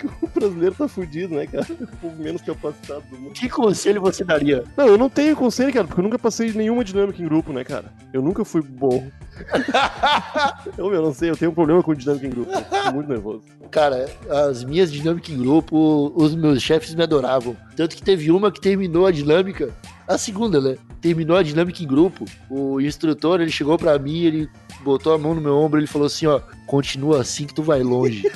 Que 0.00 0.06
o 0.06 0.28
brasileiro 0.34 0.74
tá 0.74 0.88
fudido, 0.88 1.34
né, 1.34 1.46
cara? 1.46 1.66
O 1.68 1.96
povo 1.98 2.22
menos 2.22 2.40
capacitado 2.40 3.02
do 3.10 3.18
mundo. 3.18 3.32
Que 3.34 3.50
conselho 3.50 4.00
você 4.00 4.24
daria? 4.24 4.64
Não, 4.74 4.86
eu 4.86 4.96
não 4.96 5.10
tenho 5.10 5.36
conselho, 5.36 5.70
cara, 5.70 5.86
porque 5.86 6.00
eu 6.00 6.04
nunca 6.04 6.18
passei 6.18 6.50
nenhuma 6.52 6.82
dinâmica 6.82 7.20
em 7.20 7.26
grupo, 7.26 7.52
né, 7.52 7.62
cara? 7.64 7.92
Eu 8.10 8.22
nunca 8.22 8.42
fui 8.42 8.62
bom. 8.62 9.06
eu, 10.78 10.92
eu 10.94 11.02
não 11.02 11.12
sei, 11.12 11.28
eu 11.28 11.36
tenho 11.36 11.50
um 11.50 11.54
problema 11.54 11.82
com 11.82 11.94
dinâmica 11.94 12.26
em 12.26 12.30
grupo. 12.30 12.50
Fico 12.50 12.94
muito 12.94 13.08
nervoso. 13.10 13.42
Cara, 13.70 14.08
as 14.48 14.64
minhas 14.64 14.90
dinâmicas 14.90 15.34
em 15.34 15.38
grupo, 15.38 16.12
os 16.16 16.34
meus 16.34 16.62
chefes 16.62 16.94
me 16.94 17.02
adoravam. 17.02 17.54
Tanto 17.76 17.94
que 17.94 18.02
teve 18.02 18.30
uma 18.30 18.50
que 18.50 18.60
terminou 18.60 19.06
a 19.06 19.10
dinâmica, 19.10 19.70
a 20.08 20.16
segunda, 20.16 20.60
né? 20.60 20.76
Terminou 21.00 21.36
a 21.36 21.42
dinâmica 21.42 21.82
em 21.82 21.86
grupo. 21.86 22.24
O 22.48 22.80
instrutor, 22.80 23.40
ele 23.40 23.50
chegou 23.50 23.76
pra 23.76 23.98
mim, 23.98 24.22
ele 24.22 24.48
botou 24.82 25.12
a 25.12 25.18
mão 25.18 25.34
no 25.34 25.40
meu 25.40 25.56
ombro, 25.56 25.78
ele 25.78 25.86
falou 25.86 26.06
assim, 26.06 26.26
ó, 26.26 26.40
continua 26.66 27.20
assim 27.20 27.46
que 27.46 27.54
tu 27.54 27.62
vai 27.62 27.82
longe. 27.82 28.30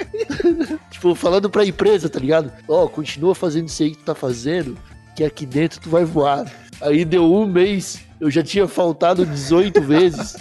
tipo, 1.00 1.14
falando 1.14 1.48
pra 1.48 1.64
empresa, 1.64 2.10
tá 2.10 2.20
ligado? 2.20 2.52
Ó, 2.68 2.86
continua 2.86 3.34
fazendo 3.34 3.68
isso 3.68 3.82
aí 3.82 3.92
que 3.92 3.96
tu 3.96 4.04
tá 4.04 4.14
fazendo, 4.14 4.76
que 5.16 5.24
aqui 5.24 5.46
dentro 5.46 5.80
tu 5.80 5.88
vai 5.88 6.04
voar. 6.04 6.44
Aí 6.80 7.06
deu 7.06 7.24
um 7.24 7.46
mês, 7.46 8.00
eu 8.20 8.30
já 8.30 8.42
tinha 8.42 8.68
faltado 8.68 9.24
18 9.24 9.80
vezes. 9.80 10.36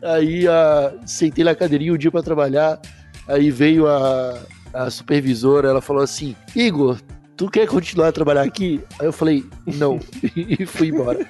Aí 0.00 0.46
ah, 0.46 0.94
sentei 1.04 1.44
na 1.44 1.54
cadeirinha 1.54 1.92
um 1.92 1.98
dia 1.98 2.10
pra 2.10 2.22
trabalhar. 2.22 2.80
Aí 3.26 3.50
veio 3.50 3.88
a, 3.88 4.38
a 4.72 4.90
supervisora, 4.90 5.68
ela 5.68 5.80
falou 5.80 6.02
assim: 6.02 6.36
Igor, 6.54 6.98
tu 7.42 7.50
quer 7.50 7.66
continuar 7.66 8.06
a 8.06 8.12
trabalhar 8.12 8.42
aqui? 8.42 8.80
Aí 9.00 9.06
eu 9.06 9.12
falei: 9.12 9.44
não, 9.66 9.98
e 10.36 10.64
fui 10.64 10.88
embora. 10.88 11.28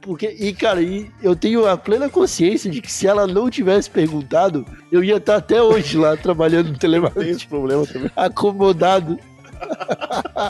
Porque, 0.00 0.26
e 0.26 0.54
cara, 0.54 0.80
e 0.80 1.10
eu 1.22 1.36
tenho 1.36 1.66
a 1.66 1.76
plena 1.76 2.08
consciência 2.08 2.70
de 2.70 2.80
que 2.80 2.90
se 2.90 3.06
ela 3.06 3.26
não 3.26 3.50
tivesse 3.50 3.90
perguntado, 3.90 4.64
eu 4.90 5.04
ia 5.04 5.18
estar 5.18 5.36
até 5.36 5.62
hoje 5.62 5.98
lá 5.98 6.16
trabalhando 6.16 6.68
no 6.68 6.72
Tem 6.72 6.80
telemarketing, 6.80 7.28
esse 7.28 7.46
problema 7.46 7.86
também. 7.86 8.10
acomodado. 8.16 9.18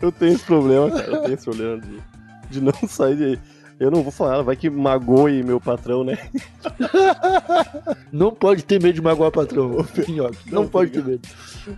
Eu 0.00 0.12
tenho 0.12 0.34
esse 0.34 0.44
problema, 0.44 0.88
cara. 0.88 1.10
Eu 1.10 1.22
tenho 1.22 1.34
esse 1.34 1.44
problema 1.44 1.80
de, 1.80 1.98
de 2.48 2.60
não 2.60 2.72
sair 2.88 3.16
de. 3.16 3.38
Eu 3.80 3.90
não 3.90 4.02
vou 4.02 4.12
falar, 4.12 4.40
vai 4.42 4.54
que 4.56 4.70
magoe 4.70 5.42
meu 5.42 5.60
patrão, 5.60 6.04
né? 6.04 6.16
Não 8.12 8.30
pode 8.32 8.64
ter 8.64 8.80
medo 8.80 8.94
de 8.94 9.02
magoar 9.02 9.30
patrão, 9.32 9.84
Pinhoque. 10.06 10.38
Não, 10.50 10.62
Não, 10.62 10.68
pode 10.68 10.90
ter 10.92 11.04
medo. 11.04 11.20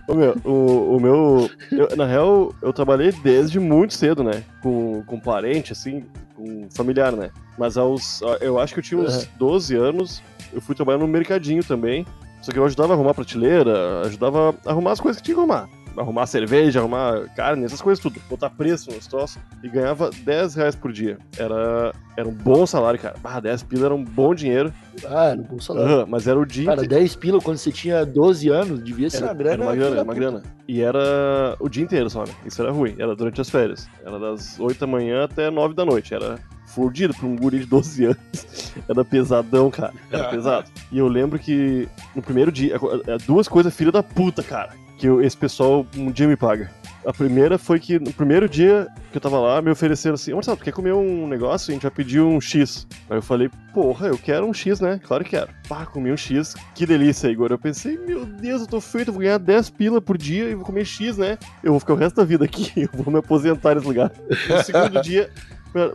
Ô, 0.07 0.13
meu, 0.13 0.35
o, 0.43 0.95
o 0.97 0.99
meu. 1.01 1.49
eu- 1.71 1.95
na 1.97 2.05
real, 2.05 2.53
eu 2.61 2.71
trabalhei 2.71 3.11
desde 3.11 3.59
muito 3.59 3.93
cedo, 3.95 4.23
né? 4.23 4.43
Com, 4.61 5.03
com 5.05 5.19
parente, 5.19 5.71
assim, 5.73 6.05
com 6.35 6.67
familiar, 6.69 7.11
né? 7.13 7.31
Mas 7.57 7.77
aos. 7.77 8.21
Eu 8.41 8.59
acho 8.59 8.73
que 8.73 8.79
eu 8.79 8.83
tinha 8.83 9.01
uns 9.01 9.13
Aham. 9.15 9.27
12 9.39 9.75
anos, 9.75 10.21
eu 10.53 10.61
fui 10.61 10.75
trabalhar 10.75 10.99
no 10.99 11.07
mercadinho 11.07 11.63
também. 11.63 12.05
Só 12.41 12.51
que 12.51 12.59
eu 12.59 12.65
ajudava 12.65 12.93
a 12.93 12.95
arrumar 12.95 13.15
prateleira, 13.15 14.01
ajudava 14.05 14.55
a 14.65 14.69
arrumar 14.71 14.91
as 14.91 14.99
coisas 15.01 15.19
que 15.19 15.25
tinha 15.25 15.35
que 15.35 15.41
arrumar. 15.41 15.67
Arrumar 15.97 16.25
cerveja, 16.27 16.79
arrumar 16.79 17.27
carne, 17.35 17.65
essas 17.65 17.81
coisas 17.81 18.01
tudo. 18.01 18.19
Botar 18.29 18.49
preço 18.51 18.91
nos 18.91 19.07
troços. 19.07 19.39
E 19.63 19.67
ganhava 19.69 20.09
10 20.23 20.55
reais 20.55 20.75
por 20.75 20.91
dia. 20.91 21.17
Era, 21.37 21.91
era 22.15 22.27
um 22.27 22.31
bom 22.33 22.65
salário, 22.65 22.99
cara. 22.99 23.15
Ah, 23.23 23.39
10 23.39 23.63
pila 23.63 23.85
era 23.87 23.95
um 23.95 24.03
bom 24.03 24.33
dinheiro. 24.35 24.71
Ah, 25.05 25.25
era 25.29 25.39
um 25.39 25.43
bom 25.43 25.59
salário. 25.59 25.89
Aham, 25.89 26.05
mas 26.07 26.27
era 26.27 26.39
o 26.39 26.45
dia 26.45 26.65
Cara, 26.65 26.83
inteiro. 26.83 27.01
10 27.01 27.15
pila 27.15 27.41
quando 27.41 27.57
você 27.57 27.71
tinha 27.71 28.05
12 28.05 28.49
anos, 28.49 28.83
devia 28.83 29.09
ser 29.09 29.17
Era, 29.17 29.25
uma 29.27 29.33
grana. 29.33 29.53
era 29.55 29.63
uma 29.63 29.75
grana, 29.75 29.95
era 29.95 30.03
uma 30.03 30.13
grana. 30.13 30.43
E 30.67 30.81
era 30.81 31.55
o 31.59 31.67
dia 31.69 31.83
inteiro 31.83 32.09
só, 32.09 32.23
né? 32.25 32.33
Isso 32.45 32.61
era 32.61 32.71
ruim. 32.71 32.95
Era 32.99 33.15
durante 33.15 33.41
as 33.41 33.49
férias. 33.49 33.87
Era 34.05 34.19
das 34.19 34.59
8 34.59 34.79
da 34.79 34.87
manhã 34.87 35.23
até 35.23 35.49
9 35.49 35.73
da 35.73 35.83
noite. 35.85 36.13
Era 36.13 36.37
fudido 36.67 37.13
pra 37.13 37.25
um 37.25 37.35
guri 37.35 37.59
de 37.59 37.65
12 37.65 38.05
anos. 38.05 38.73
Era 38.87 39.03
pesadão, 39.03 39.71
cara. 39.71 39.93
Era 40.11 40.25
pesado. 40.29 40.69
E 40.91 40.97
eu 40.99 41.07
lembro 41.07 41.39
que 41.39 41.87
no 42.15 42.21
primeiro 42.21 42.51
dia, 42.51 42.75
é, 43.07 43.17
duas 43.25 43.47
coisas 43.47 43.73
filha 43.75 43.91
da 43.91 44.03
puta, 44.03 44.43
cara, 44.43 44.73
que 44.97 45.07
esse 45.07 45.37
pessoal 45.37 45.85
um 45.95 46.11
dia 46.11 46.27
me 46.27 46.35
paga. 46.35 46.71
A 47.05 47.13
primeira 47.13 47.57
foi 47.57 47.79
que 47.79 47.97
no 47.97 48.11
primeiro 48.11 48.49
dia 48.49 48.85
que 49.11 49.17
eu 49.17 49.21
tava 49.21 49.39
lá, 49.39 49.61
me 49.61 49.71
ofereceram 49.71 50.15
assim: 50.15 50.33
Marcelo, 50.33 50.57
tu 50.57 50.63
quer 50.65 50.73
comer 50.73 50.93
um 50.93 51.25
negócio? 51.25 51.71
A 51.71 51.73
gente 51.73 51.83
vai 51.83 51.91
pedir 51.91 52.19
um 52.19 52.41
X. 52.41 52.85
Aí 53.09 53.17
eu 53.17 53.21
falei: 53.21 53.49
Porra, 53.73 54.07
eu 54.07 54.17
quero 54.17 54.45
um 54.45 54.53
X, 54.53 54.81
né? 54.81 54.99
Claro 55.01 55.23
que 55.23 55.29
quero. 55.29 55.49
Pá, 55.69 55.85
comi 55.85 56.11
um 56.11 56.17
X. 56.17 56.53
Que 56.75 56.85
delícia, 56.85 57.29
Igor. 57.29 57.49
Eu 57.49 57.57
pensei: 57.57 57.97
Meu 57.97 58.25
Deus, 58.25 58.61
eu 58.61 58.67
tô 58.67 58.81
feito, 58.81 59.07
eu 59.07 59.13
vou 59.13 59.21
ganhar 59.21 59.37
10 59.37 59.69
pila 59.69 60.01
por 60.01 60.17
dia 60.17 60.49
e 60.49 60.55
vou 60.55 60.65
comer 60.65 60.83
X, 60.83 61.17
né? 61.17 61.37
Eu 61.63 61.71
vou 61.71 61.79
ficar 61.79 61.93
o 61.93 61.97
resto 61.97 62.17
da 62.17 62.25
vida 62.25 62.43
aqui, 62.43 62.73
eu 62.75 62.89
vou 62.91 63.13
me 63.13 63.19
aposentar 63.19 63.75
nesse 63.75 63.87
lugar. 63.87 64.11
No 64.49 64.63
segundo 64.63 65.01
dia, 65.01 65.29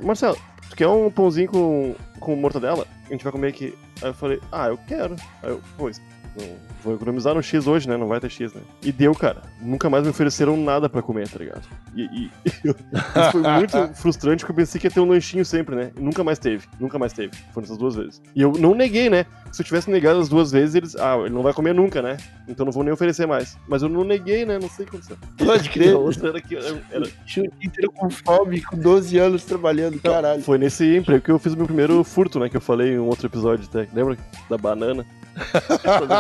Marcelo, 0.03 0.39
tu 0.71 0.77
quer 0.77 0.89
um 0.89 1.11
pãozinho 1.11 1.49
com, 1.49 1.95
com 2.21 2.35
mortadela? 2.37 2.87
A 3.07 3.13
gente 3.13 3.23
vai 3.23 3.33
comer 3.33 3.49
aqui. 3.49 3.75
Aí 4.01 4.09
eu 4.09 4.15
falei: 4.15 4.41
Ah, 4.51 4.69
eu 4.69 4.79
quero. 4.79 5.15
Aí 5.43 5.51
eu, 5.51 5.61
pô, 5.77 5.91
Não, 5.91 6.72
vou 6.83 6.95
economizar 6.95 7.35
no 7.35 7.43
X 7.43 7.67
hoje, 7.67 7.89
né? 7.89 7.97
Não 7.97 8.09
vai 8.09 8.19
ter 8.21 8.31
X, 8.31 8.53
né? 8.53 8.61
E 8.83 8.91
deu, 8.93 9.15
cara. 9.15 9.43
Nunca 9.61 9.89
mais 9.89 10.05
me 10.05 10.11
ofereceram 10.11 10.57
nada 10.57 10.89
pra 10.89 11.01
comer, 11.03 11.29
tá 11.29 11.39
ligado? 11.39 11.63
E, 11.95 12.03
e- 12.03 12.31
isso 12.65 13.31
foi 13.33 13.43
muito 13.43 13.77
frustrante, 13.95 14.41
porque 14.41 14.53
eu 14.53 14.57
pensei 14.57 14.81
que 14.81 14.87
ia 14.87 14.91
ter 14.91 15.01
um 15.01 15.09
lanchinho 15.09 15.45
sempre, 15.45 15.75
né? 15.77 15.91
E 15.97 16.01
nunca 16.01 16.23
mais 16.25 16.39
teve. 16.39 16.67
Nunca 16.81 16.99
mais 16.99 17.13
teve. 17.13 17.33
Foram 17.53 17.65
essas 17.65 17.79
duas 17.79 17.95
vezes. 17.95 18.21
E 18.35 18.43
eu 18.43 18.53
não 18.59 18.75
neguei, 18.75 19.09
né? 19.09 19.25
Se 19.53 19.61
eu 19.63 19.67
tivesse 19.67 19.91
negado 19.91 20.19
as 20.19 20.29
duas 20.29 20.51
vezes, 20.51 20.75
eles. 20.75 20.97
Ah, 20.97 21.17
ele 21.19 21.31
não 21.35 21.43
vai 21.43 21.53
comer 21.53 21.75
nunca, 21.75 22.01
né? 22.01 22.17
Então 22.49 22.65
não 22.65 22.73
vou 22.73 22.83
nem 22.83 22.93
oferecer 22.93 23.27
mais. 23.27 23.57
Mas 23.69 23.83
eu 23.83 23.89
não 23.89 24.03
neguei, 24.03 24.45
né? 24.47 24.59
Não 24.59 24.69
sei 24.69 24.85
o 24.87 24.89
que 24.89 24.97
aconteceu. 24.97 25.17
Pode 25.39 25.69
crer. 25.71 25.95
a 25.95 25.99
outra 25.99 26.29
era 26.31 26.41
que. 26.41 26.57
Era, 26.57 27.07
Tinha 27.27 27.45
o 27.47 27.51
dia 27.59 27.69
inteiro 27.69 27.93
com 27.93 28.09
fome, 28.11 28.63
com 28.63 28.77
12 28.79 29.19
anos 29.19 29.45
trabalhando, 29.45 30.01
caralho. 30.01 30.43
Foi 30.43 30.57
nesse 30.59 30.97
emprego 30.97 31.23
que 31.23 31.31
eu 31.31 31.39
fiz 31.39 31.53
o 31.53 31.57
meu 31.57 31.67
primeiro 31.67 32.03
furto, 32.03 32.41
né? 32.41 32.49
Que 32.49 32.57
eu 32.57 32.61
falei 32.61 32.95
em 32.95 32.99
um 32.99 33.07
outro 33.07 33.27
episódio 33.27 33.67
até. 33.69 33.87
Lembra? 33.93 34.17
Da 34.49 34.57
banana. 34.57 35.05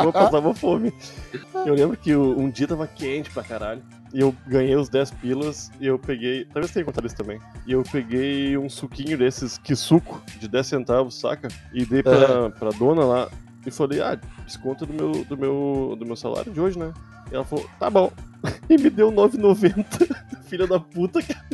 eu 0.04 0.51
fome. 0.54 0.92
Eu 1.66 1.74
lembro 1.74 1.96
que 1.96 2.14
um 2.14 2.50
dia 2.50 2.66
tava 2.66 2.86
quente 2.86 3.30
pra 3.30 3.42
caralho. 3.42 3.82
E 4.14 4.20
eu 4.20 4.34
ganhei 4.46 4.76
os 4.76 4.90
10 4.90 5.10
pilas 5.12 5.70
e 5.80 5.86
eu 5.86 5.98
peguei. 5.98 6.44
Talvez 6.44 6.70
tenha 6.70 6.84
contado 6.84 7.06
isso 7.06 7.16
também. 7.16 7.38
E 7.66 7.72
eu 7.72 7.82
peguei 7.90 8.58
um 8.58 8.68
suquinho 8.68 9.16
desses, 9.16 9.56
que 9.56 9.74
suco, 9.74 10.20
de 10.38 10.46
10 10.48 10.66
centavos, 10.66 11.18
saca? 11.18 11.48
E 11.72 11.84
dei 11.86 12.02
pra, 12.02 12.50
pra 12.50 12.70
dona 12.70 13.04
lá. 13.04 13.28
E 13.66 13.70
falei, 13.70 14.00
ah, 14.02 14.18
desconto 14.44 14.84
do 14.84 14.92
meu, 14.92 15.24
do, 15.24 15.36
meu, 15.36 15.96
do 15.98 16.04
meu 16.04 16.16
salário 16.16 16.52
de 16.52 16.60
hoje, 16.60 16.78
né? 16.78 16.92
E 17.30 17.34
ela 17.34 17.44
falou, 17.44 17.64
tá 17.78 17.88
bom. 17.88 18.12
E 18.68 18.76
me 18.76 18.90
deu 18.90 19.12
9,90. 19.12 20.16
Filha 20.50 20.66
da 20.66 20.78
puta, 20.80 21.20
cara. 21.22 21.44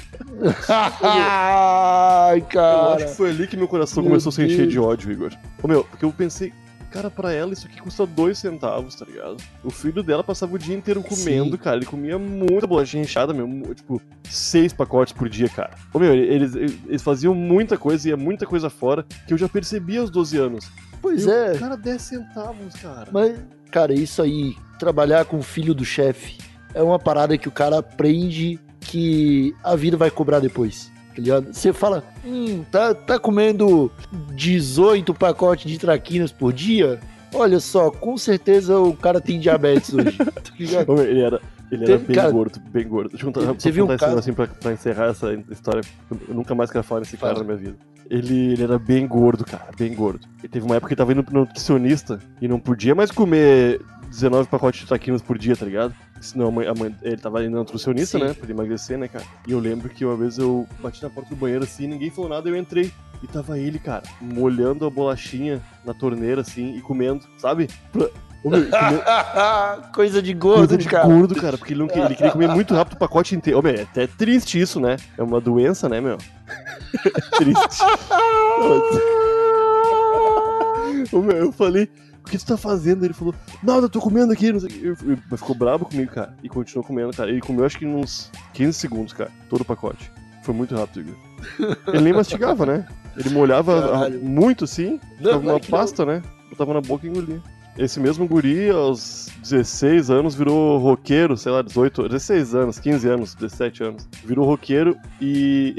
Ai, 1.02 2.38
Eu 2.38 2.44
acho 2.44 2.46
cara. 2.48 3.04
que 3.04 3.14
foi 3.14 3.30
ali 3.30 3.46
que 3.46 3.56
meu 3.56 3.68
coração 3.68 4.02
Meu 4.02 4.10
começou 4.10 4.30
a 4.30 4.32
se 4.32 4.42
encher 4.42 4.58
Deus. 4.62 4.72
de 4.72 4.78
ódio, 4.80 5.12
Igor. 5.12 5.32
Ô 5.62 5.68
meu, 5.68 5.84
porque 5.84 6.04
eu 6.04 6.12
pensei, 6.12 6.52
cara, 6.90 7.10
pra 7.10 7.32
ela 7.32 7.52
isso 7.52 7.66
aqui 7.66 7.80
custa 7.80 8.06
dois 8.06 8.38
centavos, 8.38 8.94
tá 8.94 9.04
ligado? 9.04 9.36
O 9.62 9.70
filho 9.70 10.02
dela 10.02 10.22
passava 10.24 10.54
o 10.54 10.58
dia 10.58 10.76
inteiro 10.76 11.02
comendo, 11.02 11.52
Sim. 11.56 11.62
cara. 11.62 11.76
Ele 11.76 11.86
comia 11.86 12.18
muita 12.18 12.66
bolachinha 12.66 13.02
inchada, 13.02 13.32
meu. 13.32 13.46
mu- 13.46 13.74
Tipo, 13.74 14.00
seis 14.28 14.72
pacotes 14.72 15.12
por 15.12 15.28
dia, 15.28 15.48
cara. 15.48 15.70
Ô 15.92 15.98
meu, 15.98 16.14
eles, 16.14 16.54
eles 16.54 17.02
faziam 17.02 17.34
muita 17.34 17.76
coisa, 17.78 18.08
ia 18.08 18.16
muita 18.16 18.46
coisa 18.46 18.68
fora, 18.70 19.04
que 19.26 19.32
eu 19.32 19.38
já 19.38 19.48
percebi 19.48 19.96
aos 19.98 20.10
12 20.10 20.36
anos. 20.38 20.70
Pois 21.00 21.24
E 21.24 21.28
o 21.28 21.32
é. 21.32 21.58
Cara, 21.58 21.76
10 21.76 22.02
centavos, 22.02 22.74
cara. 22.74 23.08
Mas, 23.12 23.38
cara, 23.70 23.92
isso 23.94 24.20
aí, 24.22 24.56
trabalhar 24.78 25.24
com 25.26 25.38
o 25.38 25.42
filho 25.42 25.74
do 25.74 25.84
chefe, 25.84 26.38
é 26.74 26.82
uma 26.82 26.98
parada 26.98 27.38
que 27.38 27.48
o 27.48 27.52
cara 27.52 27.78
aprende 27.78 28.58
que 28.80 29.54
a 29.62 29.76
vida 29.76 29.96
vai 29.96 30.10
cobrar 30.10 30.40
depois. 30.40 30.90
Tá 31.18 31.22
ligado? 31.22 31.52
Você 31.52 31.72
fala, 31.72 32.04
hum, 32.24 32.62
tá, 32.70 32.94
tá 32.94 33.18
comendo 33.18 33.90
18 34.36 35.12
pacotes 35.12 35.68
de 35.68 35.76
traquinas 35.76 36.30
por 36.30 36.52
dia? 36.52 37.00
Olha 37.34 37.58
só, 37.58 37.90
com 37.90 38.16
certeza 38.16 38.78
o 38.78 38.96
cara 38.96 39.20
tem 39.20 39.40
diabetes 39.40 39.92
hoje. 39.92 40.16
Tá 40.48 41.02
ele 41.04 41.20
era. 41.20 41.40
Ele 41.70 41.84
era 41.84 41.98
bem 41.98 42.16
cara, 42.16 42.30
gordo, 42.30 42.60
bem 42.70 42.88
gordo. 42.88 43.10
Deixa 43.10 43.26
eu 43.26 43.32
contar, 43.32 43.52
você 43.52 43.70
viu 43.70 43.84
um 43.84 43.86
contar 43.86 43.94
esse 43.96 44.04
cara- 44.06 44.18
assim 44.20 44.32
pra, 44.32 44.46
pra 44.46 44.72
encerrar 44.72 45.06
essa 45.10 45.32
história. 45.50 45.82
Eu, 46.10 46.34
nunca 46.34 46.54
mais 46.54 46.70
quero 46.70 46.82
falar 46.82 47.00
nesse 47.00 47.16
cara 47.16 47.34
Fala. 47.34 47.46
na 47.46 47.54
minha 47.54 47.70
vida. 47.70 47.78
Ele, 48.10 48.52
ele 48.52 48.62
era 48.62 48.78
bem 48.78 49.06
gordo, 49.06 49.44
cara, 49.44 49.70
bem 49.76 49.94
gordo. 49.94 50.26
E 50.42 50.48
teve 50.48 50.64
uma 50.64 50.76
época 50.76 50.88
que 50.88 50.94
ele 50.94 50.98
tava 50.98 51.12
indo 51.12 51.22
pro 51.22 51.38
nutricionista 51.40 52.18
e 52.40 52.48
não 52.48 52.58
podia 52.58 52.94
mais 52.94 53.10
comer 53.10 53.80
19 54.08 54.48
pacotes 54.48 54.80
de 54.80 54.86
traquinas 54.86 55.20
por 55.22 55.36
dia, 55.36 55.54
tá 55.54 55.64
ligado? 55.66 55.94
Senão 56.20 56.48
a 56.48 56.50
mãe, 56.50 56.66
a 56.66 56.74
mãe- 56.74 56.94
ele 57.02 57.16
tava 57.16 57.42
indo 57.42 57.52
no 57.52 57.58
nutricionista, 57.58 58.18
Sim. 58.18 58.24
né? 58.24 58.34
Pra 58.34 58.44
ele 58.44 58.52
emagrecer, 58.52 58.98
né, 58.98 59.08
cara? 59.08 59.24
E 59.46 59.52
eu 59.52 59.58
lembro 59.58 59.88
que 59.88 60.04
uma 60.04 60.16
vez 60.16 60.38
eu 60.38 60.66
bati 60.80 61.02
na 61.02 61.10
porta 61.10 61.30
do 61.30 61.36
banheiro 61.36 61.64
assim, 61.64 61.86
ninguém 61.86 62.10
falou 62.10 62.30
nada, 62.30 62.48
eu 62.48 62.56
entrei. 62.56 62.92
E 63.22 63.26
tava 63.26 63.58
ele, 63.58 63.78
cara, 63.78 64.02
molhando 64.20 64.86
a 64.86 64.90
bolachinha 64.90 65.60
na 65.84 65.92
torneira, 65.92 66.42
assim, 66.42 66.76
e 66.76 66.80
comendo, 66.80 67.24
sabe? 67.38 67.68
Pra- 67.92 68.08
meu, 68.44 68.70
comeu- 68.70 68.70
Coisa 69.92 70.22
de 70.22 70.32
gordo, 70.32 70.58
Coisa 70.68 70.78
de 70.78 70.88
cara. 70.88 71.06
gordo, 71.08 71.34
cara, 71.34 71.58
porque 71.58 71.72
ele, 71.72 71.80
não, 71.80 71.88
queria- 71.88 72.04
ele 72.04 72.14
queria 72.14 72.30
comer 72.30 72.48
muito 72.48 72.72
rápido 72.74 72.94
o 72.94 72.98
pacote 72.98 73.34
inteiro. 73.34 73.58
Ô, 73.58 73.62
meu, 73.62 73.74
é 73.74 73.82
até 73.82 74.06
triste 74.06 74.60
isso, 74.60 74.78
né? 74.78 74.96
É 75.16 75.22
uma 75.22 75.40
doença, 75.40 75.88
né, 75.88 76.00
meu? 76.00 76.18
triste. 77.36 77.82
Ô, 81.12 81.20
meu, 81.20 81.36
eu 81.36 81.52
falei, 81.52 81.88
que 82.28 82.38
tu 82.38 82.46
tá 82.46 82.56
fazendo? 82.56 83.04
Ele 83.04 83.14
falou, 83.14 83.34
nada, 83.62 83.82
eu 83.86 83.88
tô 83.88 84.00
comendo 84.00 84.32
aqui. 84.32 84.52
Não 84.52 84.60
sei 84.60 84.68
o 84.68 84.72
quê. 84.72 84.80
Eu- 84.82 85.10
eu- 85.12 85.18
Mas 85.30 85.40
ficou 85.40 85.54
bravo 85.56 85.84
comigo, 85.84 86.12
cara. 86.12 86.34
E 86.42 86.48
continuou 86.48 86.84
comendo, 86.84 87.12
cara. 87.16 87.30
Ele 87.30 87.40
comeu 87.40 87.64
acho 87.64 87.78
que 87.78 87.86
uns 87.86 88.30
15 88.54 88.78
segundos, 88.78 89.12
cara. 89.12 89.30
Todo 89.48 89.62
o 89.62 89.64
pacote. 89.64 90.10
Foi 90.42 90.54
muito 90.54 90.74
rápido, 90.74 91.00
Igor. 91.00 91.76
Ele 91.94 92.02
nem 92.04 92.12
mastigava, 92.12 92.64
né? 92.66 92.86
Ele 93.16 93.30
molhava 93.30 93.80
Caralho. 93.82 94.20
muito 94.24 94.64
assim, 94.64 95.00
Não, 95.20 95.32
ficava 95.32 95.42
não 95.42 95.50
é 95.50 95.52
uma 95.54 95.60
que 95.60 95.70
não. 95.70 95.78
pasta, 95.78 96.06
né? 96.06 96.22
Botava 96.50 96.72
na 96.74 96.80
boca 96.80 97.06
e 97.06 97.10
engolia. 97.10 97.40
Esse 97.76 98.00
mesmo 98.00 98.26
guri, 98.26 98.70
aos 98.70 99.28
16 99.42 100.10
anos, 100.10 100.34
virou 100.34 100.78
roqueiro, 100.78 101.36
sei 101.36 101.52
lá, 101.52 101.62
18, 101.62 102.08
16 102.08 102.54
anos, 102.54 102.78
15 102.80 103.08
anos, 103.08 103.34
17 103.36 103.82
anos. 103.84 104.08
Virou 104.24 104.44
roqueiro 104.46 104.96
e. 105.20 105.76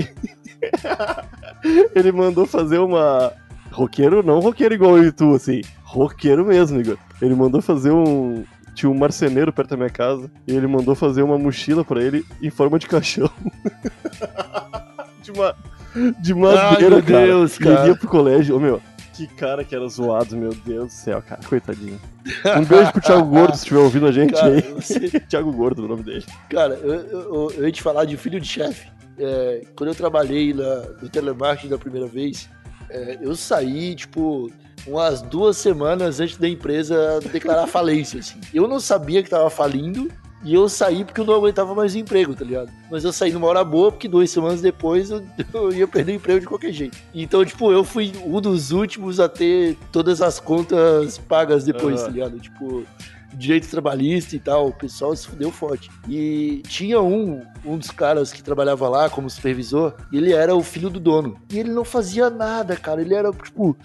ele 1.96 2.12
mandou 2.12 2.46
fazer 2.46 2.80
uma. 2.80 3.34
Roqueiro, 3.72 4.22
não 4.24 4.40
roqueiro 4.40 4.74
igual 4.74 4.98
eu 4.98 5.06
e 5.08 5.12
tu, 5.12 5.34
assim. 5.36 5.62
Roqueiro 5.84 6.46
mesmo, 6.46 6.80
Igor. 6.80 6.98
Ele 7.22 7.36
mandou 7.36 7.62
fazer 7.62 7.92
um. 7.92 8.44
Tinha 8.76 8.90
um 8.90 8.98
marceneiro 8.98 9.52
perto 9.52 9.72
da 9.72 9.78
minha 9.78 9.90
casa 9.90 10.30
e 10.48 10.56
ele 10.56 10.68
mandou 10.68 10.96
fazer 10.96 11.22
uma 11.22 11.38
mochila 11.38 11.84
pra 11.84 12.02
ele 12.02 12.24
em 12.42 12.50
forma 12.50 12.80
de 12.80 12.88
caixão. 12.88 13.30
de, 15.22 15.32
uma, 15.32 15.56
de 16.22 16.34
madeira, 16.34 16.96
meu 16.98 17.04
cara. 17.04 17.26
Deus, 17.26 17.60
E 17.60 17.64
ele 17.64 17.76
cara. 17.76 17.88
ia 17.90 17.96
pro 17.96 18.08
colégio. 18.08 18.56
Ô, 18.56 18.60
meu, 18.60 18.82
que 19.14 19.28
cara 19.28 19.64
que 19.64 19.76
era 19.76 19.88
zoado, 19.88 20.36
meu 20.38 20.54
Deus 20.66 20.88
do 20.88 20.92
céu, 20.94 21.22
cara. 21.22 21.42
Coitadinho. 21.48 22.00
Um 22.58 22.64
beijo 22.66 22.92
pro 22.92 23.02
Thiago 23.02 23.26
Gordo, 23.26 23.56
se 23.56 23.64
estiver 23.64 23.80
ouvindo 23.80 24.08
a 24.08 24.12
gente 24.12 24.34
Cara, 24.34 24.54
aí. 24.54 24.62
você- 24.62 25.20
Thiago 25.28 25.52
Gordo, 25.52 25.84
o 25.84 25.88
nome 25.88 26.04
dele. 26.04 26.26
Cara, 26.50 26.76
eu, 26.76 26.94
eu, 26.94 27.52
eu 27.58 27.66
ia 27.66 27.72
te 27.72 27.82
falar 27.82 28.06
de 28.06 28.16
filho 28.18 28.40
de 28.40 28.48
chefe. 28.48 28.88
É, 29.18 29.64
quando 29.76 29.90
eu 29.90 29.96
trabalhei 29.96 30.54
na, 30.54 30.76
no 31.02 31.10
telemarketing 31.10 31.68
da 31.70 31.78
primeira 31.78 32.08
vez, 32.08 32.50
é, 32.90 33.18
eu 33.22 33.36
saí, 33.36 33.96
tipo, 33.96 34.52
umas 34.88 35.22
duas 35.22 35.58
semanas 35.58 36.20
antes 36.20 36.38
da 36.38 36.48
empresa 36.48 37.20
declarar 37.32 37.66
falência, 37.68 38.20
assim. 38.20 38.40
Eu 38.54 38.68
não 38.68 38.80
sabia 38.80 39.22
que 39.24 39.30
tava 39.30 39.50
falindo 39.50 40.10
e 40.44 40.54
eu 40.54 40.70
saí 40.70 41.04
porque 41.04 41.20
eu 41.20 41.26
não 41.26 41.34
aguentava 41.36 41.76
mais 41.76 41.94
o 41.94 41.98
emprego, 41.98 42.34
tá 42.34 42.46
ligado? 42.46 42.72
Mas 42.90 43.04
eu 43.04 43.12
saí 43.12 43.32
numa 43.32 43.46
hora 43.48 43.64
boa 43.64 43.92
porque 43.92 44.08
duas 44.08 44.32
semanas 44.32 44.62
depois 44.62 45.10
eu, 45.12 45.22
eu 45.54 45.74
ia 45.74 45.88
perder 45.88 46.14
o 46.14 46.16
emprego 46.16 46.40
de 46.40 46.48
qualquer 46.48 46.72
jeito. 46.72 46.98
Então, 47.14 47.44
tipo, 47.44 47.72
eu 47.72 47.84
fui 47.84 48.14
um 48.26 48.40
dos 48.40 48.72
últimos 48.72 49.20
a 49.20 49.28
ter 49.28 49.76
todas 49.92 50.22
as 50.22 50.40
contas 50.40 51.18
pagas 51.18 51.66
depois, 51.66 52.02
Ah. 52.02 52.06
tá 52.06 52.12
ligado? 52.12 52.40
Tipo, 52.40 52.86
direito 53.34 53.70
trabalhista 53.70 54.36
e 54.36 54.40
tal, 54.40 54.68
o 54.68 54.74
pessoal 54.74 55.16
se 55.16 55.28
fudeu 55.28 55.52
forte. 55.52 55.90
E 56.08 56.62
tinha 56.68 57.02
um, 57.02 57.42
um 57.66 57.78
dos 57.78 57.92
caras 57.92 58.32
que 58.32 58.44
trabalhava 58.44 58.88
lá 58.90 59.10
como 59.10 59.30
supervisor, 59.30 59.94
ele 60.12 60.34
era 60.34 60.56
o 60.56 60.64
filho 60.64 60.90
do 60.90 61.00
dono. 61.00 61.40
E 61.52 61.60
ele 61.60 61.72
não 61.72 61.86
fazia 61.86 62.30
nada, 62.30 62.76
cara. 62.76 63.02
Ele 63.02 63.14
era, 63.14 63.32
tipo, 63.32 63.76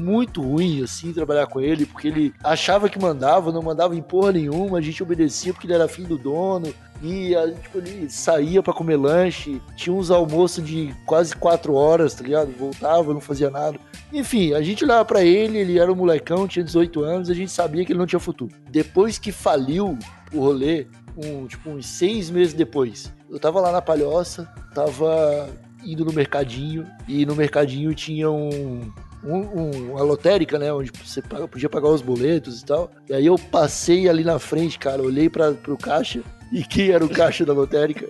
muito 0.00 0.40
ruim, 0.40 0.82
assim, 0.82 1.12
trabalhar 1.12 1.46
com 1.46 1.60
ele, 1.60 1.84
porque 1.86 2.08
ele 2.08 2.34
achava 2.42 2.88
que 2.88 2.98
mandava, 2.98 3.52
não 3.52 3.62
mandava 3.62 3.94
em 3.94 4.02
porra 4.02 4.32
nenhuma, 4.32 4.78
a 4.78 4.80
gente 4.80 5.02
obedecia 5.02 5.52
porque 5.52 5.66
ele 5.66 5.74
era 5.74 5.86
filho 5.88 6.08
do 6.08 6.18
dono. 6.18 6.72
E, 7.02 7.34
a- 7.34 7.50
tipo, 7.52 7.78
ele 7.78 8.08
saía 8.08 8.62
pra 8.62 8.72
comer 8.72 8.96
lanche, 8.96 9.60
tinha 9.76 9.94
uns 9.94 10.08
almoços 10.10 10.64
de 10.64 10.94
quase 11.04 11.34
quatro 11.34 11.74
horas, 11.74 12.14
tá 12.14 12.22
ligado? 12.22 12.52
Voltava, 12.56 13.12
não 13.12 13.20
fazia 13.20 13.50
nada. 13.50 13.76
Enfim, 14.12 14.52
a 14.54 14.62
gente 14.62 14.84
olhava 14.84 15.04
pra 15.04 15.24
ele, 15.24 15.58
ele 15.58 15.78
era 15.80 15.92
um 15.92 15.96
molecão, 15.96 16.46
tinha 16.46 16.64
18 16.64 17.02
anos, 17.02 17.28
a 17.28 17.34
gente 17.34 17.50
sabia 17.50 17.84
que 17.84 17.90
ele 17.92 17.98
não 17.98 18.06
tinha 18.06 18.20
futuro. 18.20 18.52
Depois 18.70 19.18
que 19.18 19.32
faliu 19.32 19.98
o 20.32 20.38
rolê, 20.40 20.86
um, 21.16 21.46
tipo, 21.46 21.70
uns 21.70 21.86
seis 21.86 22.30
meses 22.30 22.54
depois, 22.54 23.12
eu 23.28 23.38
tava 23.40 23.60
lá 23.60 23.72
na 23.72 23.82
Palhoça, 23.82 24.48
tava 24.72 25.48
indo 25.84 26.04
no 26.04 26.12
mercadinho, 26.12 26.86
e 27.08 27.26
no 27.26 27.34
mercadinho 27.34 27.92
tinha 27.94 28.30
um, 28.30 28.88
um, 29.24 29.36
um- 29.38 29.92
uma 29.92 30.02
lotérica, 30.02 30.58
né? 30.58 30.72
Onde 30.72 30.90
você 31.04 31.20
paga- 31.22 31.46
podia 31.48 31.68
pagar 31.68 31.88
os 31.88 32.02
boletos 32.02 32.60
e 32.60 32.64
tal. 32.64 32.90
E 33.08 33.14
aí 33.14 33.26
eu 33.26 33.36
passei 33.38 34.08
ali 34.08 34.24
na 34.24 34.38
frente, 34.38 34.78
cara, 34.78 35.02
olhei 35.02 35.28
pra, 35.28 35.52
pro 35.52 35.76
caixa, 35.76 36.20
e 36.52 36.62
quem 36.64 36.90
era 36.90 37.04
o 37.04 37.08
caixa 37.08 37.44
da 37.44 37.52
lotérica? 37.52 38.08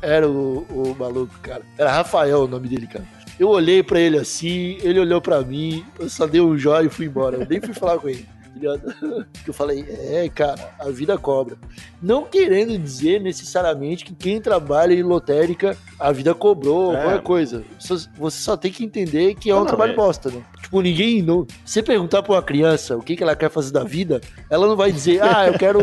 Era 0.00 0.28
o, 0.28 0.66
o 0.68 0.96
maluco, 0.98 1.34
cara. 1.40 1.62
Era 1.78 1.90
Rafael 1.92 2.44
o 2.44 2.48
nome 2.48 2.68
dele, 2.68 2.86
cara. 2.86 3.04
Eu 3.38 3.48
olhei 3.48 3.82
pra 3.82 3.98
ele 4.00 4.18
assim, 4.18 4.76
ele 4.82 5.00
olhou 5.00 5.20
pra 5.20 5.40
mim, 5.42 5.84
eu 5.98 6.08
só 6.08 6.26
dei 6.26 6.40
um 6.40 6.56
jóia 6.58 6.86
e 6.86 6.90
fui 6.90 7.06
embora. 7.06 7.36
Eu 7.38 7.46
nem 7.48 7.60
fui 7.60 7.72
falar 7.74 7.98
com 7.98 8.08
ele. 8.08 8.26
Tá 8.52 8.58
ligado? 8.58 9.26
Que 9.42 9.50
eu 9.50 9.54
falei, 9.54 9.84
é, 9.88 10.28
cara, 10.28 10.70
a 10.78 10.88
vida 10.90 11.18
cobra. 11.18 11.56
Não 12.00 12.24
querendo 12.24 12.78
dizer 12.78 13.20
necessariamente 13.20 14.04
que 14.04 14.14
quem 14.14 14.40
trabalha 14.40 14.92
em 14.94 15.02
lotérica, 15.02 15.76
a 15.98 16.12
vida 16.12 16.32
cobrou, 16.34 16.94
É. 16.94 16.98
alguma 17.02 17.18
coisa. 17.20 17.64
Você 17.78 18.40
só 18.40 18.56
tem 18.56 18.70
que 18.70 18.84
entender 18.84 19.34
que 19.34 19.50
é 19.50 19.54
um 19.54 19.60
Não, 19.60 19.66
trabalho 19.66 19.92
é. 19.92 19.96
bosta, 19.96 20.30
né? 20.30 20.42
Tipo, 20.62 20.80
ninguém. 20.80 21.22
Não... 21.22 21.44
Se 21.64 21.74
você 21.74 21.82
perguntar 21.82 22.22
pra 22.22 22.34
uma 22.34 22.42
criança 22.42 22.96
o 22.96 23.02
que, 23.02 23.16
que 23.16 23.22
ela 23.22 23.34
quer 23.34 23.50
fazer 23.50 23.72
da 23.72 23.82
vida, 23.82 24.20
ela 24.48 24.66
não 24.66 24.76
vai 24.76 24.92
dizer, 24.92 25.20
ah, 25.24 25.48
eu 25.48 25.58
quero, 25.58 25.80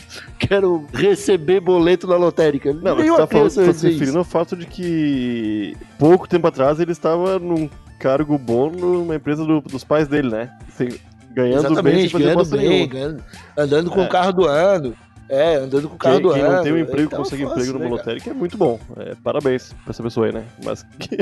quero 0.38 0.86
receber 0.92 1.60
boleto 1.60 2.06
na 2.06 2.16
lotérica. 2.16 2.72
Não, 2.72 2.94
mas 2.94 2.98
Nenhuma 3.04 3.18
tá, 3.18 3.26
falando, 3.26 3.54
tá 3.66 3.72
se 3.74 3.88
referindo 3.90 4.18
ao 4.18 4.24
fato 4.24 4.56
de 4.56 4.66
que 4.66 5.76
pouco 5.98 6.26
tempo 6.28 6.46
atrás 6.46 6.80
ele 6.80 6.92
estava 6.92 7.38
num 7.38 7.68
cargo 7.98 8.36
bom 8.38 8.70
numa 8.70 9.14
empresa 9.16 9.44
do- 9.44 9.60
dos 9.60 9.84
pais 9.84 10.08
dele, 10.08 10.30
né? 10.30 10.50
Sem 10.76 10.88
Ganhando 11.34 11.62
bem 11.62 11.72
Exatamente, 11.72 12.08
fazer 12.10 12.24
ganhando 12.24 12.50
bem, 12.56 12.88
ganhando- 12.88 13.24
andando 13.58 13.90
com 13.90 14.00
É. 14.02 14.06
o 14.06 14.08
carro 14.08 14.32
do 14.32 14.44
ano. 14.46 14.94
É, 15.26 15.56
andando 15.56 15.88
com 15.88 15.94
o 15.94 15.98
carro 15.98 16.16
Quem, 16.16 16.22
do 16.22 16.32
quem 16.34 16.42
ano. 16.42 16.52
não 16.56 16.62
tem 16.62 16.72
um 16.74 16.78
emprego 16.78 17.06
Então, 17.06 17.18
consegue 17.22 17.44
fácil, 17.44 17.58
emprego 17.60 17.72
no 17.72 17.78
né, 17.78 17.84
cara? 17.86 17.96
lotérica 17.96 18.30
é 18.30 18.34
muito 18.34 18.58
bom. 18.58 18.78
É, 18.98 19.14
parabéns 19.24 19.72
pra 19.82 19.90
essa 19.90 20.02
pessoa 20.02 20.26
aí, 20.26 20.32
né? 20.34 20.44
Mas 20.62 20.82
que, 21.00 21.14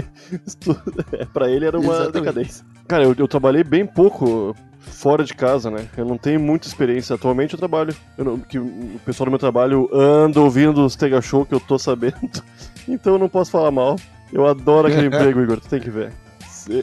é, 1.16 1.25
pra 1.33 1.48
ele 1.48 1.64
era 1.66 1.79
uma 1.79 1.87
Exatamente. 1.94 2.12
decadência. 2.20 2.64
Cara, 2.88 3.05
eu, 3.05 3.14
eu 3.16 3.29
trabalhei 3.29 3.62
bem 3.62 3.87
pouco 3.87 4.57
fora 4.81 5.22
de 5.25 5.33
casa, 5.35 5.70
né? 5.70 5.87
Eu 5.96 6.05
não 6.05 6.18
tenho 6.18 6.40
muita 6.40 6.66
experiência. 6.66 7.14
Atualmente 7.14 7.55
eu 7.55 7.59
trabalho. 7.59 7.94
Eu 8.18 8.25
não- 8.25 8.38
que 8.40 8.59
o 8.59 9.01
pessoal 9.07 9.27
do 9.27 9.31
meu 9.31 9.38
trabalho 9.38 9.88
anda 9.94 10.40
ouvindo 10.40 10.85
os 10.85 10.96
Tega 10.96 11.20
Show 11.22 11.46
que 11.46 11.55
eu 11.55 11.61
tô 11.61 11.79
sabendo. 11.79 12.16
Então 12.88 13.12
eu 13.12 13.18
não 13.20 13.29
posso 13.29 13.53
falar 13.53 13.70
mal. 13.70 13.94
Eu 14.33 14.44
adoro 14.44 14.88
aquele 14.88 15.07
emprego, 15.14 15.40
Igor. 15.40 15.61
Tu 15.61 15.68
tem 15.68 15.79
que 15.81 15.88
ver. 15.88 16.12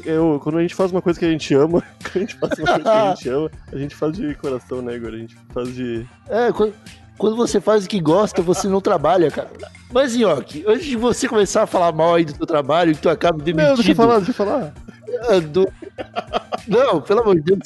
Eu, 0.06 0.40
quando 0.44 0.58
a 0.58 0.62
gente 0.62 0.76
faz 0.76 0.92
uma 0.92 1.02
coisa 1.02 1.20
que 1.20 1.26
a 1.26 1.32
gente 1.32 1.54
ama, 1.54 1.82
quando 2.04 2.16
a 2.16 2.20
gente 2.20 2.36
faz 2.36 2.60
uma 2.60 2.66
coisa 2.66 2.82
que 2.84 2.90
a 2.90 3.16
gente 3.16 3.30
ama, 3.30 3.52
a 3.72 3.78
gente 3.78 3.96
faz 3.96 4.14
de 4.18 4.36
coração, 4.36 4.82
né, 4.82 4.96
Igor? 4.96 5.14
A 5.14 5.18
gente 5.18 5.38
faz 5.54 5.74
de. 5.74 6.06
É, 6.28 6.52
quando, 6.52 6.74
quando 7.18 7.36
você 7.36 7.60
faz 7.62 7.86
o 7.86 7.90
que 7.90 8.00
gosta, 8.00 8.42
você 8.42 8.68
não 8.68 8.82
trabalha, 8.82 9.30
cara. 9.32 9.50
Mas, 9.92 10.16
Nhoque, 10.16 10.64
antes 10.68 10.86
de 10.86 10.96
você 10.96 11.28
começar 11.28 11.64
a 11.64 11.68
falar 11.68 11.92
mal 11.92 12.16
aí 12.16 12.26
do 12.26 12.34
teu 12.34 12.46
trabalho, 12.46 12.94
que 12.94 13.02
tu 13.02 13.10
acaba 13.10 13.38
Não, 13.38 13.44
deixa 13.44 13.56
demitido... 13.58 13.90
eu 13.90 13.96
falar, 13.96 14.16
deixa 14.18 14.32
eu 14.32 14.36
falar. 14.36 14.74
Ah, 15.30 15.40
do- 15.40 15.72
Não, 16.68 17.02
pelo 17.02 17.22
amor 17.22 17.36
de 17.36 17.42
Deus. 17.42 17.60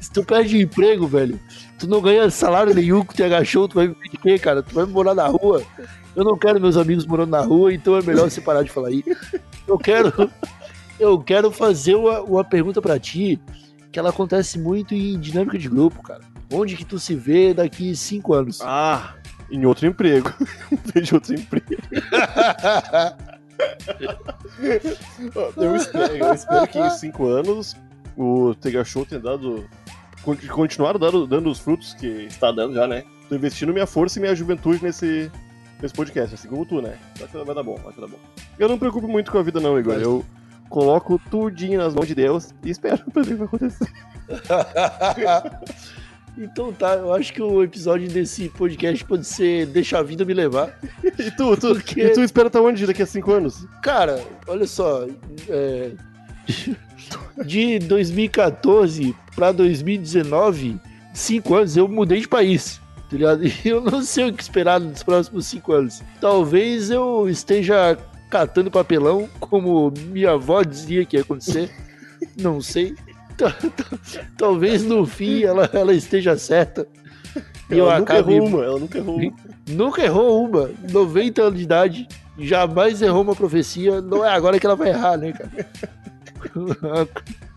Se 0.00 0.10
tu 0.10 0.24
perde 0.24 0.58
emprego, 0.60 1.06
velho, 1.06 1.38
tu 1.78 1.86
não 1.86 2.00
ganha 2.00 2.30
salário 2.30 2.74
nenhum 2.74 3.04
com 3.04 3.12
o 3.12 3.16
TH 3.16 3.44
Show, 3.44 3.68
tu 3.68 3.74
vai 3.74 3.88
viver 3.88 4.08
de 4.08 4.16
quê, 4.16 4.38
cara? 4.38 4.62
Tu 4.62 4.74
vai 4.74 4.86
morar 4.86 5.14
na 5.14 5.26
rua. 5.26 5.62
Eu 6.16 6.24
não 6.24 6.36
quero 6.38 6.60
meus 6.60 6.76
amigos 6.76 7.06
morando 7.06 7.30
na 7.30 7.40
rua, 7.42 7.72
então 7.72 7.96
é 7.96 8.02
melhor 8.02 8.28
você 8.30 8.40
parar 8.40 8.62
de 8.62 8.70
falar 8.70 8.88
aí. 8.88 9.04
Eu 9.68 9.78
quero. 9.78 10.12
Eu 11.00 11.18
quero 11.18 11.50
fazer 11.50 11.94
uma, 11.94 12.20
uma 12.20 12.44
pergunta 12.44 12.80
pra 12.82 12.98
ti, 12.98 13.40
que 13.90 13.98
ela 13.98 14.10
acontece 14.10 14.58
muito 14.58 14.94
em 14.94 15.18
dinâmica 15.18 15.58
de 15.58 15.68
grupo, 15.68 16.02
cara. 16.02 16.20
Onde 16.52 16.76
que 16.76 16.84
tu 16.84 16.98
se 16.98 17.14
vê 17.14 17.54
daqui 17.54 17.96
cinco 17.96 18.34
anos? 18.34 18.60
Ah, 18.62 19.14
em 19.50 19.64
outro 19.64 19.86
emprego. 19.86 20.32
Vejo 20.94 21.16
outro 21.16 21.34
emprego. 21.34 21.66
Eu 25.56 25.76
espero, 25.76 26.16
eu 26.16 26.32
espero 26.32 26.66
que 26.66 26.78
em 26.78 26.90
cinco 26.96 27.26
anos 27.26 27.76
o 28.16 28.54
Tega 28.54 28.82
Show 28.84 29.04
tenha 29.04 29.20
dado. 29.20 29.68
con- 30.22 30.36
continuar 30.50 30.96
dando, 30.98 31.26
dando 31.26 31.50
os 31.50 31.58
frutos 31.58 31.94
que 31.94 32.06
está 32.06 32.50
dando 32.52 32.74
já, 32.74 32.86
né? 32.86 33.04
Tô 33.28 33.34
investindo 33.34 33.72
minha 33.72 33.86
força 33.86 34.18
e 34.18 34.22
minha 34.22 34.34
juventude 34.34 34.82
nesse, 34.82 35.30
nesse 35.80 35.94
podcast, 35.94 36.34
assim 36.34 36.48
como 36.48 36.64
tu, 36.64 36.80
né? 36.80 36.96
Acho 37.16 37.28
que 37.28 37.44
vai 37.44 37.54
dar 37.54 37.62
bom, 37.62 37.74
acho 37.84 37.94
que 37.94 38.00
vai 38.00 38.08
dar 38.10 38.16
bom. 38.16 38.22
Eu 38.58 38.68
não 38.68 38.74
me 38.76 38.80
preocupo 38.80 39.06
muito 39.08 39.30
com 39.30 39.38
a 39.38 39.42
vida, 39.42 39.60
não, 39.60 39.78
Igor. 39.78 39.94
Eu 39.94 40.24
coloco 40.70 41.20
tudinho 41.30 41.78
nas 41.78 41.94
mãos 41.94 42.06
de 42.06 42.14
Deus 42.14 42.54
e 42.64 42.70
espero 42.70 43.02
pra 43.12 43.22
ver 43.22 43.34
o 43.34 43.36
que 43.36 43.38
vai 43.38 43.46
acontecer. 43.46 43.88
Então 46.38 46.72
tá, 46.72 46.94
eu 46.94 47.12
acho 47.12 47.34
que 47.34 47.42
o 47.42 47.62
episódio 47.62 48.08
desse 48.08 48.48
podcast 48.50 49.04
pode 49.04 49.26
ser 49.26 49.66
Deixa 49.66 49.98
a 49.98 50.02
Vida 50.02 50.24
Me 50.24 50.32
Levar. 50.32 50.78
E 51.18 51.30
tu, 51.32 51.54
tu, 51.56 51.74
Porque- 51.74 52.00
e 52.00 52.10
tu 52.10 52.22
espera 52.22 52.46
estar 52.46 52.62
onde 52.62 52.86
daqui 52.86 53.02
a 53.02 53.06
cinco 53.06 53.32
anos? 53.32 53.66
Cara, 53.82 54.24
olha 54.46 54.66
só. 54.66 55.06
é, 55.48 55.90
de 57.44 57.78
2014 57.80 59.14
pra 59.34 59.52
2019, 59.52 60.80
cinco 61.12 61.54
anos, 61.56 61.76
eu 61.76 61.86
mudei 61.88 62.20
de 62.20 62.28
país. 62.28 62.80
Tá 63.10 63.16
eu 63.68 63.80
não 63.80 64.02
sei 64.02 64.28
o 64.30 64.32
que 64.32 64.42
esperar 64.42 64.78
nos 64.80 65.02
próximos 65.02 65.46
cinco 65.46 65.72
anos. 65.72 66.00
Talvez 66.20 66.90
eu 66.90 67.28
esteja 67.28 67.98
catando 68.30 68.70
papelão, 68.70 69.28
como 69.40 69.92
minha 70.06 70.30
avó 70.32 70.62
dizia 70.62 71.04
que 71.04 71.16
ia 71.16 71.22
acontecer. 71.22 71.70
Não 72.40 72.60
sei. 72.60 72.94
Ta- 73.36 73.50
ta- 73.52 73.98
Talvez 74.36 74.82
no 74.84 75.04
fim 75.06 75.42
ela, 75.42 75.68
ela 75.72 75.92
esteja 75.92 76.36
certa. 76.38 76.86
E 77.70 77.76
eu 77.78 77.86
ela 77.90 77.98
nunca 77.98 78.14
acabe 78.14 78.34
errou 78.34 78.48
uma, 78.48 78.64
ela 78.64 78.78
nunca 78.78 78.98
errou 78.98 79.16
uma. 79.18 79.32
Nunca 79.68 80.02
errou 80.04 80.44
uma. 80.48 80.70
90 80.90 81.42
anos 81.42 81.58
de 81.58 81.64
idade. 81.64 82.08
Jamais 82.38 83.02
errou 83.02 83.22
uma 83.22 83.34
profecia. 83.36 84.00
Não 84.00 84.24
é 84.24 84.30
agora 84.30 84.58
que 84.58 84.66
ela 84.66 84.76
vai 84.76 84.88
errar, 84.90 85.16
né, 85.16 85.32
cara? 85.32 85.50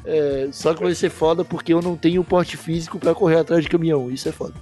É, 0.05 0.49
só 0.51 0.73
que 0.73 0.83
vai 0.83 0.93
ser 0.93 1.09
foda 1.09 1.45
porque 1.45 1.73
eu 1.73 1.81
não 1.81 1.95
tenho 1.95 2.21
porte 2.25 2.57
físico 2.57 2.99
pra 2.99 3.15
correr 3.15 3.37
atrás 3.37 3.63
de 3.63 3.69
caminhão. 3.69 4.11
Isso 4.11 4.27
é 4.27 4.33
foda. 4.33 4.53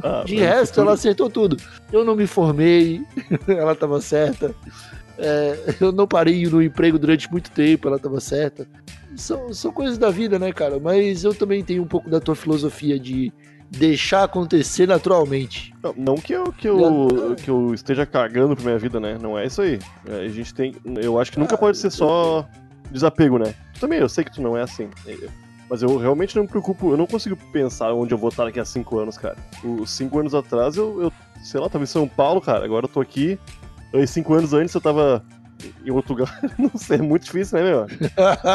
Ah, 0.00 0.22
De 0.24 0.36
resto, 0.36 0.80
ela 0.80 0.92
acertou 0.92 1.28
tudo. 1.28 1.56
Eu 1.92 2.04
não 2.04 2.14
me 2.14 2.28
formei, 2.28 3.02
ela 3.48 3.74
tava 3.74 4.00
certa. 4.00 4.54
É, 5.18 5.76
eu 5.80 5.92
não 5.92 6.06
parei 6.06 6.44
no 6.46 6.62
emprego 6.62 6.98
durante 6.98 7.30
muito 7.30 7.50
tempo, 7.50 7.88
ela 7.88 7.98
tava 7.98 8.20
certa. 8.20 8.66
São, 9.16 9.52
são 9.52 9.72
coisas 9.72 9.96
da 9.96 10.10
vida, 10.10 10.38
né, 10.38 10.52
cara? 10.52 10.78
Mas 10.80 11.24
eu 11.24 11.34
também 11.34 11.62
tenho 11.62 11.82
um 11.82 11.86
pouco 11.86 12.10
da 12.10 12.20
tua 12.20 12.34
filosofia 12.34 12.98
de 12.98 13.32
deixar 13.70 14.24
acontecer 14.24 14.86
naturalmente. 14.86 15.72
Não, 15.82 15.94
não 15.96 16.14
que 16.16 16.32
eu, 16.32 16.52
que, 16.52 16.68
eu, 16.68 17.36
que 17.36 17.48
eu 17.48 17.74
esteja 17.74 18.04
cagando 18.06 18.54
pra 18.56 18.64
minha 18.64 18.78
vida, 18.78 18.98
né? 19.00 19.18
Não 19.20 19.38
é 19.38 19.46
isso 19.46 19.62
aí. 19.62 19.78
É, 20.06 20.24
A 20.24 20.28
gente 20.28 20.52
tem. 20.54 20.74
Eu 21.02 21.18
acho 21.20 21.32
que 21.32 21.38
nunca 21.38 21.56
pode 21.56 21.78
ser 21.78 21.90
só 21.90 22.46
desapego, 22.90 23.38
né? 23.38 23.54
Tu 23.74 23.80
também, 23.80 23.98
eu 23.98 24.08
sei 24.08 24.24
que 24.24 24.32
tu 24.32 24.42
não 24.42 24.56
é 24.56 24.62
assim. 24.62 24.88
Mas 25.68 25.82
eu 25.82 25.96
realmente 25.96 26.36
não 26.36 26.42
me 26.42 26.48
preocupo, 26.48 26.92
eu 26.92 26.96
não 26.96 27.06
consigo 27.06 27.36
pensar 27.52 27.92
onde 27.92 28.12
eu 28.12 28.18
vou 28.18 28.28
estar 28.28 28.44
daqui 28.44 28.60
a 28.60 28.64
cinco 28.64 28.98
anos, 28.98 29.16
cara. 29.16 29.36
Os 29.62 29.90
cinco 29.90 30.18
anos 30.18 30.34
atrás 30.34 30.76
eu, 30.76 31.02
eu 31.02 31.12
sei 31.42 31.60
lá, 31.60 31.68
tava 31.68 31.84
em 31.84 31.86
São 31.86 32.06
Paulo, 32.06 32.40
cara. 32.40 32.64
Agora 32.64 32.84
eu 32.84 32.88
tô 32.88 33.00
aqui. 33.00 33.38
Aí, 33.94 34.06
cinco 34.06 34.34
anos 34.34 34.52
antes 34.52 34.74
eu 34.74 34.80
tava 34.80 35.24
em 35.84 35.90
outro 35.90 36.14
lugar. 36.14 36.40
Não 36.58 36.70
sei, 36.74 36.98
é 36.98 37.02
muito 37.02 37.24
difícil, 37.24 37.58
né, 37.58 37.64
meu? 37.64 37.86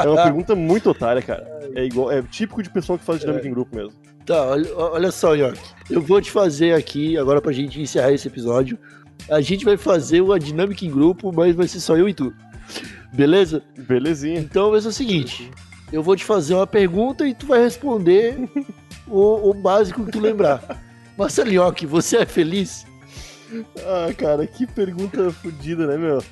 É 0.04 0.08
uma 0.08 0.23
pergunta 0.23 0.56
muito 0.56 0.89
otária, 0.89 1.21
cara. 1.21 1.47
É 1.75 1.86
igual, 1.86 2.12
é 2.12 2.21
típico 2.21 2.62
de 2.62 2.69
pessoa 2.69 2.99
que 2.99 3.06
faz 3.06 3.19
dinâmica 3.21 3.47
em 3.47 3.52
grupo 3.52 3.75
mesmo. 3.75 3.93
Tá, 4.25 4.45
olha, 4.45 4.75
olha 4.75 5.12
só, 5.12 5.34
York. 5.34 5.60
Eu 5.89 6.02
vou 6.02 6.21
te 6.21 6.30
fazer 6.30 6.73
aqui, 6.73 7.17
agora 7.17 7.41
pra 7.41 7.52
gente 7.52 7.82
encerrar 7.82 8.12
esse 8.12 8.28
episódio. 8.28 8.78
A 9.30 9.41
gente 9.41 9.65
vai 9.65 9.78
fazer 9.78 10.21
uma 10.21 10.39
dinâmica 10.39 10.86
em 10.86 10.91
grupo, 10.91 11.32
mas 11.34 11.56
vai 11.56 11.67
ser 11.67 11.80
só 11.80 11.97
eu 11.97 12.08
e 12.08 12.13
tu. 12.13 12.34
Beleza? 13.13 13.63
Belezinha. 13.78 14.39
Então 14.39 14.71
vai 14.71 14.82
ser 14.82 14.89
o 14.89 14.93
seguinte: 14.93 15.49
eu 15.91 16.04
vou 16.04 16.15
te 16.15 16.23
fazer 16.23 16.54
uma 16.54 16.67
pergunta 16.67 17.28
e 17.28 17.34
tu 17.34 17.47
vai 17.47 17.62
responder 17.62 18.38
o, 19.08 19.49
o 19.49 19.54
básico 19.54 20.06
que 20.06 20.12
tu 20.12 20.19
lembrar. 20.19 20.62
Marcelo 21.17 21.52
York, 21.52 21.86
você 21.86 22.17
é 22.17 22.25
feliz? 22.25 22.86
Ah, 23.86 24.14
cara, 24.16 24.46
que 24.46 24.68
pergunta 24.68 25.32
fodida, 25.32 25.88
né, 25.88 25.98
meu? 25.98 26.24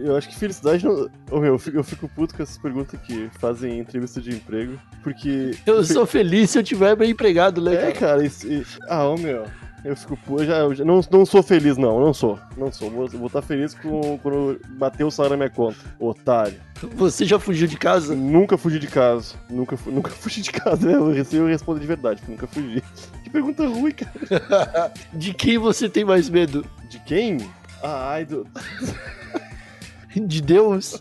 Eu 0.00 0.16
acho 0.16 0.28
que 0.28 0.36
felicidade 0.36 0.84
não. 0.84 1.08
Ô, 1.30 1.40
meu, 1.40 1.58
eu 1.72 1.84
fico, 1.84 2.08
puto 2.08 2.34
com 2.34 2.42
essas 2.42 2.58
perguntas 2.58 2.98
que 3.00 3.28
fazem 3.38 3.74
em 3.74 3.80
entrevista 3.80 4.20
de 4.20 4.30
emprego, 4.30 4.78
porque. 5.02 5.52
Eu 5.66 5.84
sou 5.84 6.06
feliz 6.06 6.50
se 6.50 6.58
eu 6.58 6.62
tiver 6.62 6.96
bem 6.96 7.10
empregado, 7.10 7.60
né? 7.60 7.74
É, 7.74 7.92
cara? 7.92 7.92
cara, 7.92 8.24
isso. 8.24 8.78
Ah, 8.88 9.04
ô, 9.08 9.16
meu. 9.16 9.46
Eu 9.84 9.94
fico. 9.94 10.16
Eu 10.40 10.46
já, 10.46 10.56
eu 10.60 10.74
já- 10.74 10.84
não, 10.84 11.00
não 11.10 11.26
sou 11.26 11.42
feliz, 11.42 11.76
não, 11.76 12.00
não 12.00 12.14
sou. 12.14 12.38
Não 12.56 12.72
sou. 12.72 12.90
Vou, 12.90 13.26
estar 13.26 13.42
feliz 13.42 13.74
com, 13.74 14.18
quando 14.18 14.58
bater 14.78 15.04
o 15.04 15.10
salário 15.10 15.36
na 15.36 15.44
minha 15.44 15.54
conta. 15.54 15.76
Otário. 15.98 16.58
Você 16.94 17.24
já 17.26 17.38
fugiu 17.38 17.66
de 17.68 17.76
casa? 17.76 18.14
Nunca 18.14 18.56
fugi 18.56 18.78
de 18.78 18.86
casa. 18.86 19.34
Nunca, 19.50 19.76
nunca 19.86 20.10
fugi 20.10 20.40
de 20.40 20.52
casa, 20.52 20.86
né? 20.86 20.94
Eu 20.94 21.12
eu 21.38 21.46
respondo 21.46 21.80
de 21.80 21.86
verdade, 21.86 22.22
nunca 22.26 22.46
fugi. 22.46 22.82
Que 23.22 23.28
pergunta 23.30 23.66
ruim, 23.66 23.92
cara. 23.92 24.92
De 25.12 25.34
quem 25.34 25.58
você 25.58 25.88
tem 25.88 26.04
mais 26.04 26.28
medo? 26.30 26.64
De 26.88 26.98
quem? 27.00 27.38
Ah, 27.82 28.12
ai, 28.12 28.24
do. 28.24 28.46
De 30.16 30.40
Deus? 30.40 30.98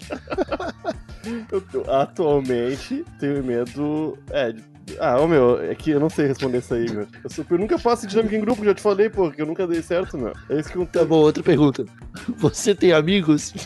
Eu, 1.52 1.64
eu 1.74 1.94
atualmente 1.94 3.06
tenho 3.20 3.44
medo. 3.44 4.18
É, 4.32 4.52
de- 4.52 4.73
ah, 5.00 5.20
ô 5.20 5.28
meu, 5.28 5.62
é 5.62 5.74
que 5.76 5.92
eu 5.92 6.00
não 6.00 6.10
sei 6.10 6.28
responder 6.28 6.60
isso 6.60 6.74
aí, 6.74 6.90
meu. 6.92 7.08
Eu, 7.24 7.30
sou- 7.30 7.46
eu 7.50 7.58
nunca 7.58 7.78
faço 7.78 8.08
dinâmica 8.08 8.36
em 8.36 8.42
grupo, 8.42 8.64
já 8.66 8.74
te 8.74 8.82
falei, 8.82 9.10
pô, 9.10 9.32
que 9.32 9.42
eu 9.42 9.46
nunca 9.46 9.68
dei 9.68 9.82
certo, 9.82 10.18
meu. 10.18 10.34
É 10.50 10.60
isso 10.60 10.70
que 10.70 10.78
eu 10.78 10.86
Tá 10.86 11.06
bom, 11.06 11.18
outra 11.18 11.42
pergunta. 11.44 11.86
Você 12.38 12.76
tem 12.76 12.92
amigos? 12.92 13.54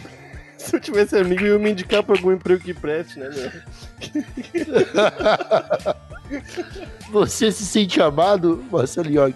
Se 0.57 0.75
eu 0.75 0.79
tivesse 0.79 1.15
amigo, 1.15 1.45
eu 1.45 1.53
ia 1.53 1.59
me 1.63 1.71
indicar 1.71 2.03
pra 2.03 2.15
algum 2.15 2.31
emprego 2.31 2.63
que 2.63 2.73
preste, 2.73 3.19
né, 3.19 3.29
meu? 3.29 3.51
Você 7.11 7.51
se 7.51 7.65
sente 7.65 8.01
amado, 8.01 8.63
Marcelo 8.71 9.09
York? 9.09 9.35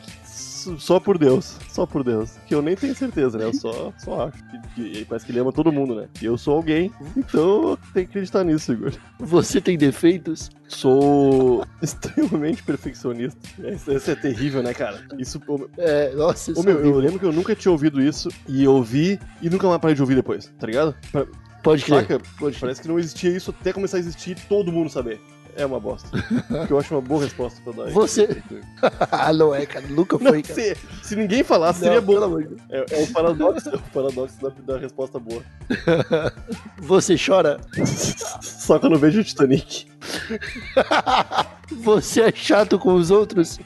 Só 0.77 0.99
por 0.99 1.17
Deus, 1.17 1.57
só 1.69 1.85
por 1.85 2.03
Deus. 2.03 2.31
Que 2.47 2.53
eu 2.55 2.61
nem 2.61 2.75
tenho 2.75 2.95
certeza, 2.95 3.37
né? 3.37 3.45
Eu 3.45 3.53
só, 3.53 3.93
só 3.97 4.27
acho. 4.27 4.43
Que, 4.75 4.93
que- 4.93 5.05
parece 5.05 5.25
que 5.25 5.31
ele 5.31 5.39
ama 5.39 5.51
todo 5.51 5.71
mundo, 5.71 5.95
né? 5.95 6.07
E 6.21 6.25
eu 6.25 6.37
sou 6.37 6.55
alguém, 6.55 6.91
então 7.17 7.77
tenho 7.93 8.05
que 8.07 8.11
acreditar 8.11 8.43
nisso, 8.43 8.73
Igor. 8.73 8.91
Você 9.19 9.59
tem 9.61 9.77
defeitos? 9.77 10.49
Sou 10.67 11.65
extremamente 11.81 12.63
perfeccionista. 12.63 13.39
Isso, 13.71 13.91
isso 13.91 14.11
é 14.11 14.15
terrível, 14.15 14.61
né, 14.63 14.73
cara? 14.73 15.01
Isso, 15.17 15.41
ô, 15.47 15.67
É, 15.77 16.13
nossa, 16.15 16.51
Ô, 16.51 16.53
isso 16.53 16.63
meu, 16.63 16.73
é 16.73 16.75
eu 16.75 16.81
horrível. 16.83 16.99
lembro 16.99 17.19
que 17.19 17.25
eu 17.25 17.33
nunca 17.33 17.55
tinha 17.55 17.71
ouvido 17.71 18.01
isso 18.01 18.29
e 18.47 18.63
eu 18.63 18.73
ouvi 18.73 19.19
e 19.41 19.49
nunca 19.49 19.67
mais 19.67 19.79
parei 19.81 19.95
de 19.95 20.01
ouvir 20.01 20.15
depois, 20.15 20.51
tá 20.59 20.67
ligado? 20.67 20.95
Pra- 21.11 21.25
Pode 21.63 21.85
crer. 21.85 22.01
Saca? 22.01 22.19
Pode 22.39 22.53
crer. 22.55 22.59
Parece 22.61 22.81
que 22.81 22.87
não 22.87 22.97
existia 22.97 23.29
isso 23.29 23.51
até 23.51 23.71
começar 23.71 23.97
a 23.97 23.99
existir 23.99 24.31
e 24.31 24.41
todo 24.47 24.71
mundo 24.71 24.89
saber. 24.89 25.21
É 25.55 25.65
uma 25.65 25.79
bosta. 25.79 26.09
que 26.67 26.71
eu 26.71 26.79
acho 26.79 26.93
uma 26.95 27.01
boa 27.01 27.23
resposta 27.23 27.61
pra 27.63 27.73
dar. 27.73 27.83
aí. 27.89 27.93
Você- 27.93 28.41
ah, 29.11 29.33
não 29.33 29.53
é, 29.53 29.65
cara. 29.65 29.85
Nunca 29.87 30.17
Não, 30.17 30.31
foi, 30.31 30.41
cara. 30.43 30.55
se, 30.55 30.77
se 31.03 31.15
ninguém 31.15 31.43
falasse, 31.43 31.79
Não, 31.81 31.87
seria 31.87 32.01
bom. 32.01 32.37
Deus. 32.39 32.59
É, 32.69 32.85
é 33.01 33.03
o 33.03 33.07
paradoxo, 33.11 33.69
é 33.69 33.75
o 33.75 33.79
paradoxo 33.79 34.35
da, 34.41 34.49
da 34.73 34.77
resposta 34.79 35.19
boa. 35.19 35.41
Você 36.79 37.15
chora? 37.17 37.59
Só 38.41 38.79
quando 38.79 38.97
vejo 38.97 39.21
o 39.21 39.23
Titanic. 39.23 39.87
Você 41.83 42.21
é 42.21 42.31
chato 42.33 42.77
com 42.77 42.93
os 42.95 43.11
outros? 43.11 43.59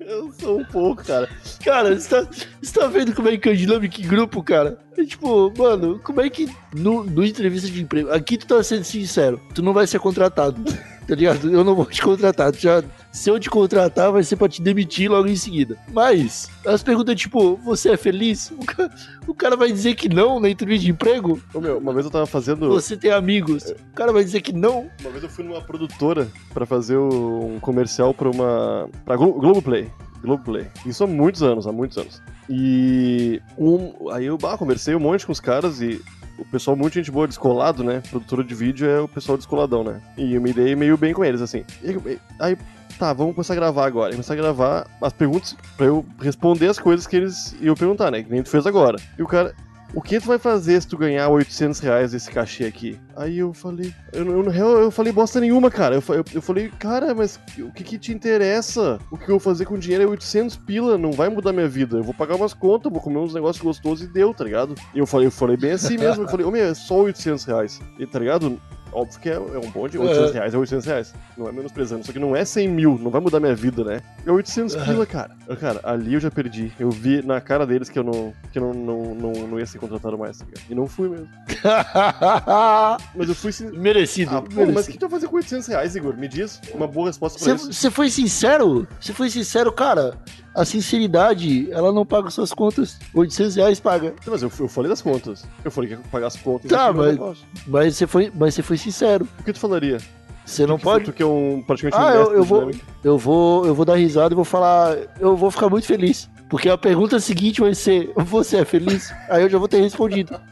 Eu 0.00 0.32
sou 0.32 0.60
um 0.60 0.64
pouco, 0.64 1.04
cara. 1.04 1.28
Cara, 1.64 1.98
você 1.98 2.08
tá, 2.08 2.28
você 2.62 2.80
tá 2.80 2.86
vendo 2.86 3.14
como 3.14 3.28
é 3.28 3.36
que 3.36 3.48
é 3.48 3.52
a 3.52 3.56
dinâmica 3.56 4.00
em 4.00 4.06
grupo, 4.06 4.42
cara? 4.42 4.78
É 4.96 5.04
tipo, 5.04 5.52
mano, 5.56 5.98
como 6.02 6.20
é 6.20 6.28
que 6.28 6.48
no, 6.74 7.04
no 7.04 7.24
entrevista 7.24 7.68
de 7.68 7.82
emprego, 7.82 8.10
aqui 8.12 8.36
tu 8.36 8.46
tá 8.46 8.62
sendo 8.62 8.84
sincero, 8.84 9.40
tu 9.54 9.62
não 9.62 9.72
vai 9.72 9.86
ser 9.86 9.98
contratado, 9.98 10.62
tá 11.08 11.14
ligado? 11.14 11.50
Eu 11.50 11.64
não 11.64 11.74
vou 11.74 11.86
te 11.86 12.02
contratar, 12.02 12.54
já, 12.54 12.84
se 13.10 13.30
eu 13.30 13.40
te 13.40 13.48
contratar 13.48 14.12
vai 14.12 14.22
ser 14.22 14.36
pra 14.36 14.48
te 14.48 14.60
demitir 14.60 15.10
logo 15.10 15.26
em 15.26 15.34
seguida. 15.34 15.76
Mas, 15.90 16.50
as 16.66 16.82
perguntas 16.82 17.16
tipo, 17.16 17.56
você 17.56 17.90
é 17.92 17.96
feliz? 17.96 18.52
O 18.58 18.64
cara, 18.64 18.90
o 19.26 19.34
cara 19.34 19.56
vai 19.56 19.72
dizer 19.72 19.94
que 19.94 20.08
não 20.08 20.38
na 20.38 20.50
entrevista 20.50 20.84
de 20.84 20.90
emprego? 20.90 21.40
Ô, 21.54 21.60
meu, 21.60 21.78
uma 21.78 21.94
vez 21.94 22.04
eu 22.04 22.12
tava 22.12 22.26
fazendo. 22.26 22.68
Você 22.68 22.96
tem 22.96 23.10
amigos? 23.10 23.64
O 23.70 23.94
cara 23.94 24.12
vai 24.12 24.22
dizer 24.22 24.42
que 24.42 24.52
não? 24.52 24.90
Uma 25.00 25.10
vez 25.10 25.22
eu 25.22 25.30
fui 25.30 25.42
numa 25.44 25.62
produtora 25.62 26.28
pra 26.52 26.66
fazer 26.66 26.98
um 26.98 27.58
comercial 27.60 28.12
pra 28.12 28.28
uma. 28.28 28.90
pra 29.06 29.16
Glo 29.16 29.32
Globoplay. 29.32 29.90
Globoplay. 30.20 30.66
Isso 30.84 31.04
há 31.04 31.06
muitos 31.06 31.42
anos, 31.42 31.66
há 31.66 31.72
muitos 31.72 31.96
anos. 31.96 32.20
E 32.50 33.40
um, 33.56 34.10
aí 34.10 34.26
eu 34.26 34.36
bah, 34.36 34.58
conversei 34.58 34.94
um 34.94 35.00
monte 35.00 35.24
com 35.24 35.32
os 35.32 35.40
caras 35.40 35.80
e 35.80 36.02
o 36.38 36.44
pessoal 36.44 36.76
muito 36.76 36.94
gente 36.94 37.10
boa, 37.10 37.26
descolado, 37.26 37.82
né? 37.82 38.02
Produtora 38.10 38.44
de 38.44 38.54
vídeo 38.54 38.88
é 38.88 39.00
o 39.00 39.08
pessoal 39.08 39.36
descoladão, 39.36 39.82
né? 39.84 40.00
E 40.16 40.34
eu 40.34 40.40
me 40.40 40.52
dei 40.52 40.74
meio 40.76 40.96
bem 40.96 41.12
com 41.12 41.24
eles, 41.24 41.40
assim. 41.40 41.64
E 41.82 42.18
aí- 42.38 42.56
tá, 42.98 43.12
vamos 43.12 43.34
começar 43.34 43.52
a 43.54 43.56
gravar 43.56 43.86
agora. 43.86 44.12
Começar 44.12 44.34
a 44.34 44.36
gravar 44.36 44.86
as 45.02 45.12
perguntas 45.12 45.56
pra 45.76 45.86
eu 45.86 46.04
responder 46.20 46.68
as 46.68 46.78
coisas 46.78 47.06
que 47.06 47.16
eles 47.16 47.54
iam 47.60 47.74
perguntar, 47.74 48.10
né? 48.10 48.22
Que 48.22 48.30
nem 48.30 48.42
tu 48.42 48.48
fez 48.50 48.66
agora. 48.66 48.96
E 49.18 49.22
o 49.22 49.26
cara, 49.26 49.54
o 49.94 50.02
que 50.02 50.20
tu 50.20 50.26
vai 50.26 50.38
fazer 50.38 50.80
se 50.80 50.86
tu 50.86 50.96
ganhar 50.96 51.28
800 51.28 51.80
reais 51.80 52.14
esse 52.14 52.30
cachê 52.30 52.64
aqui? 52.64 52.98
Aí 53.16 53.38
eu 53.38 53.52
falei, 53.52 53.92
eu, 54.12 54.24
eu, 54.26 54.48
real, 54.50 54.70
eu 54.78 54.90
falei 54.90 55.12
bosta 55.12 55.40
nenhuma, 55.40 55.70
cara. 55.70 55.96
Eu, 55.96 56.02
eu, 56.14 56.24
eu 56.34 56.42
falei, 56.42 56.68
cara, 56.78 57.14
mas 57.14 57.40
o 57.58 57.72
que 57.72 57.82
que 57.82 57.98
te 57.98 58.12
interessa? 58.12 58.98
O 59.10 59.16
que 59.16 59.24
eu 59.24 59.38
vou 59.38 59.40
fazer 59.40 59.64
com 59.64 59.78
dinheiro 59.78 60.04
é 60.04 60.06
800 60.06 60.56
pila, 60.56 60.98
não 60.98 61.12
vai 61.12 61.28
mudar 61.28 61.52
minha 61.52 61.68
vida. 61.68 61.96
Eu 61.96 62.04
vou 62.04 62.14
pagar 62.14 62.36
umas 62.36 62.54
contas, 62.54 62.92
vou 62.92 63.00
comer 63.00 63.18
uns 63.18 63.34
negócios 63.34 63.62
gostosos 63.62 64.04
e 64.04 64.12
deu, 64.12 64.32
tá 64.34 64.44
ligado? 64.44 64.74
E 64.94 64.98
eu 64.98 65.06
falei, 65.06 65.26
eu 65.26 65.32
falei 65.32 65.56
bem 65.56 65.72
assim 65.72 65.96
mesmo. 65.96 66.24
Eu 66.24 66.28
falei, 66.28 66.46
ô 66.46 66.50
meu, 66.50 66.64
é 66.64 66.74
só 66.74 67.00
800 67.00 67.44
reais. 67.44 67.80
E 67.98 68.06
tá 68.06 68.18
ligado? 68.18 68.60
Óbvio 68.92 69.20
que 69.20 69.28
é, 69.28 69.34
é 69.34 69.38
um 69.38 69.70
bom 69.70 69.88
de 69.88 69.98
800 69.98 70.32
reais, 70.32 70.54
é 70.54 70.58
800 70.58 70.86
reais. 70.86 71.14
Não 71.36 71.48
é 71.48 71.52
menosprezando, 71.52 72.04
só 72.04 72.12
que 72.12 72.18
não 72.18 72.34
é 72.34 72.44
100 72.44 72.68
mil, 72.68 72.98
não 72.98 73.10
vai 73.10 73.20
mudar 73.20 73.40
minha 73.40 73.54
vida, 73.54 73.84
né? 73.84 74.00
É 74.26 74.30
800 74.30 74.76
pila, 74.76 75.06
cara. 75.06 75.36
Cara, 75.60 75.80
ali 75.82 76.14
eu 76.14 76.20
já 76.20 76.30
perdi. 76.30 76.72
Eu 76.78 76.90
vi 76.90 77.22
na 77.24 77.40
cara 77.40 77.66
deles 77.66 77.88
que 77.88 77.98
eu 77.98 78.04
não, 78.04 78.32
que 78.52 78.58
eu 78.58 78.62
não, 78.62 78.74
não, 78.74 79.14
não, 79.14 79.32
não 79.48 79.58
ia 79.58 79.66
ser 79.66 79.78
contratado 79.78 80.16
mais, 80.18 80.38
tá? 80.38 80.46
E 80.68 80.74
não 80.74 80.86
fui 80.86 81.08
mesmo. 81.08 81.28
Mas 83.14 83.28
eu 83.28 83.34
fui 83.34 83.52
sim. 83.52 83.70
merecido. 83.70 84.36
Ah, 84.36 84.42
pô, 84.42 84.48
merecido. 84.48 84.72
mas 84.74 84.86
o 84.86 84.90
que 84.90 84.98
tu 84.98 85.08
vai 85.08 85.10
fazer 85.10 85.28
com 85.28 85.36
800 85.36 85.68
reais, 85.68 85.96
Igor? 85.96 86.16
Me 86.16 86.28
diz 86.28 86.60
uma 86.74 86.86
boa 86.86 87.08
resposta 87.08 87.38
pra 87.38 87.54
isso. 87.54 87.72
Você 87.72 87.90
foi 87.90 88.10
sincero? 88.10 88.86
Você 89.00 89.12
foi 89.12 89.30
sincero, 89.30 89.72
cara? 89.72 90.18
A 90.60 90.64
sinceridade, 90.64 91.70
ela 91.70 91.92
não 91.92 92.04
paga 92.04 92.30
suas 92.30 92.52
contas. 92.52 92.98
800 93.14 93.54
reais 93.56 93.78
paga. 93.80 94.12
Mas 94.26 94.42
eu, 94.42 94.50
eu 94.58 94.68
falei 94.68 94.88
das 94.88 95.00
contas. 95.00 95.44
Eu 95.64 95.70
falei 95.70 95.88
que 95.90 95.94
ia 95.96 96.00
pagar 96.10 96.26
as 96.26 96.36
contas. 96.36 96.68
Tá, 96.70 96.92
no 96.92 96.98
mas-. 96.98 97.38
Mas 97.66 97.96
você 97.96 98.06
foi, 98.06 98.32
mas 98.34 98.54
você 98.54 98.62
foi 98.62 98.76
sincero. 98.76 99.28
O 99.38 99.42
que 99.44 99.52
tu 99.52 99.60
falaria? 99.60 99.98
Você 100.44 100.66
não 100.66 100.76
que- 100.78 100.84
pode. 100.84 101.04
Tu 101.04 101.12
que 101.12 101.22
é 101.22 101.26
um 101.26 101.62
praticamente 101.66 101.96
um 101.96 102.04
Ah, 102.04 102.10
eu, 102.12 102.18
mestre 102.18 102.36
eu 102.36 102.42
da 102.42 102.46
vou, 102.48 102.70
eu 103.04 103.18
vou, 103.18 103.66
eu 103.66 103.74
vou 103.74 103.84
dar 103.84 103.94
risada 103.96 104.32
e 104.32 104.36
vou 104.36 104.44
falar, 104.44 104.96
eu 105.20 105.36
vou 105.36 105.50
ficar 105.50 105.68
muito 105.68 105.86
feliz, 105.86 106.28
porque 106.48 106.68
a 106.70 106.78
pergunta 106.78 107.20
seguinte 107.20 107.60
vai 107.60 107.74
ser, 107.74 108.10
você 108.16 108.56
é 108.56 108.64
feliz? 108.64 109.12
Aí 109.28 109.42
eu 109.42 109.48
já 109.50 109.58
vou 109.58 109.68
ter 109.68 109.80
respondido. 109.80 110.34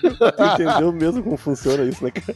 Tu 0.00 0.42
entendeu 0.42 0.90
mesmo 0.90 1.22
como 1.22 1.36
funciona 1.36 1.84
isso, 1.84 2.02
né, 2.02 2.10
cara? 2.10 2.34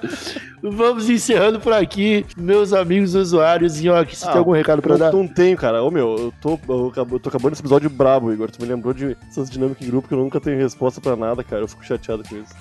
Vamos 0.62 1.08
encerrando 1.08 1.58
por 1.58 1.72
aqui, 1.72 2.26
meus 2.36 2.72
amigos 2.72 3.14
usuários. 3.14 3.80
E 3.80 3.88
aqui 3.88 4.14
você 4.14 4.26
Ah, 4.26 4.32
tem 4.32 4.38
algum 4.38 4.52
recado 4.52 4.82
pra 4.82 4.94
Eu 4.94 4.98
dar? 4.98 5.12
não 5.12 5.26
tenho, 5.26 5.56
cara. 5.56 5.82
Ô, 5.82 5.90
meu, 5.90 6.16
eu 6.18 6.34
tô, 6.40 6.58
eu, 6.68 6.92
eu 6.96 7.18
tô 7.20 7.28
acabando 7.30 7.52
esse 7.54 7.62
episódio 7.62 7.88
brabo, 7.88 8.30
Igor. 8.32 8.50
Tu 8.50 8.60
me 8.62 8.68
lembrou 8.68 8.92
de 8.92 9.16
essas 9.28 9.48
dinâmicas 9.48 9.86
em 9.86 9.90
grupo 9.90 10.06
que 10.08 10.12
eu 10.14 10.18
nunca 10.18 10.38
tenho 10.38 10.58
resposta 10.58 11.00
pra 11.00 11.16
nada, 11.16 11.42
cara. 11.42 11.62
Eu 11.62 11.68
fico 11.68 11.82
chateado 11.84 12.22
com 12.28 12.36
isso. 12.36 12.54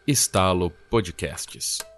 Estalo 0.07 0.73
Podcasts. 0.91 1.90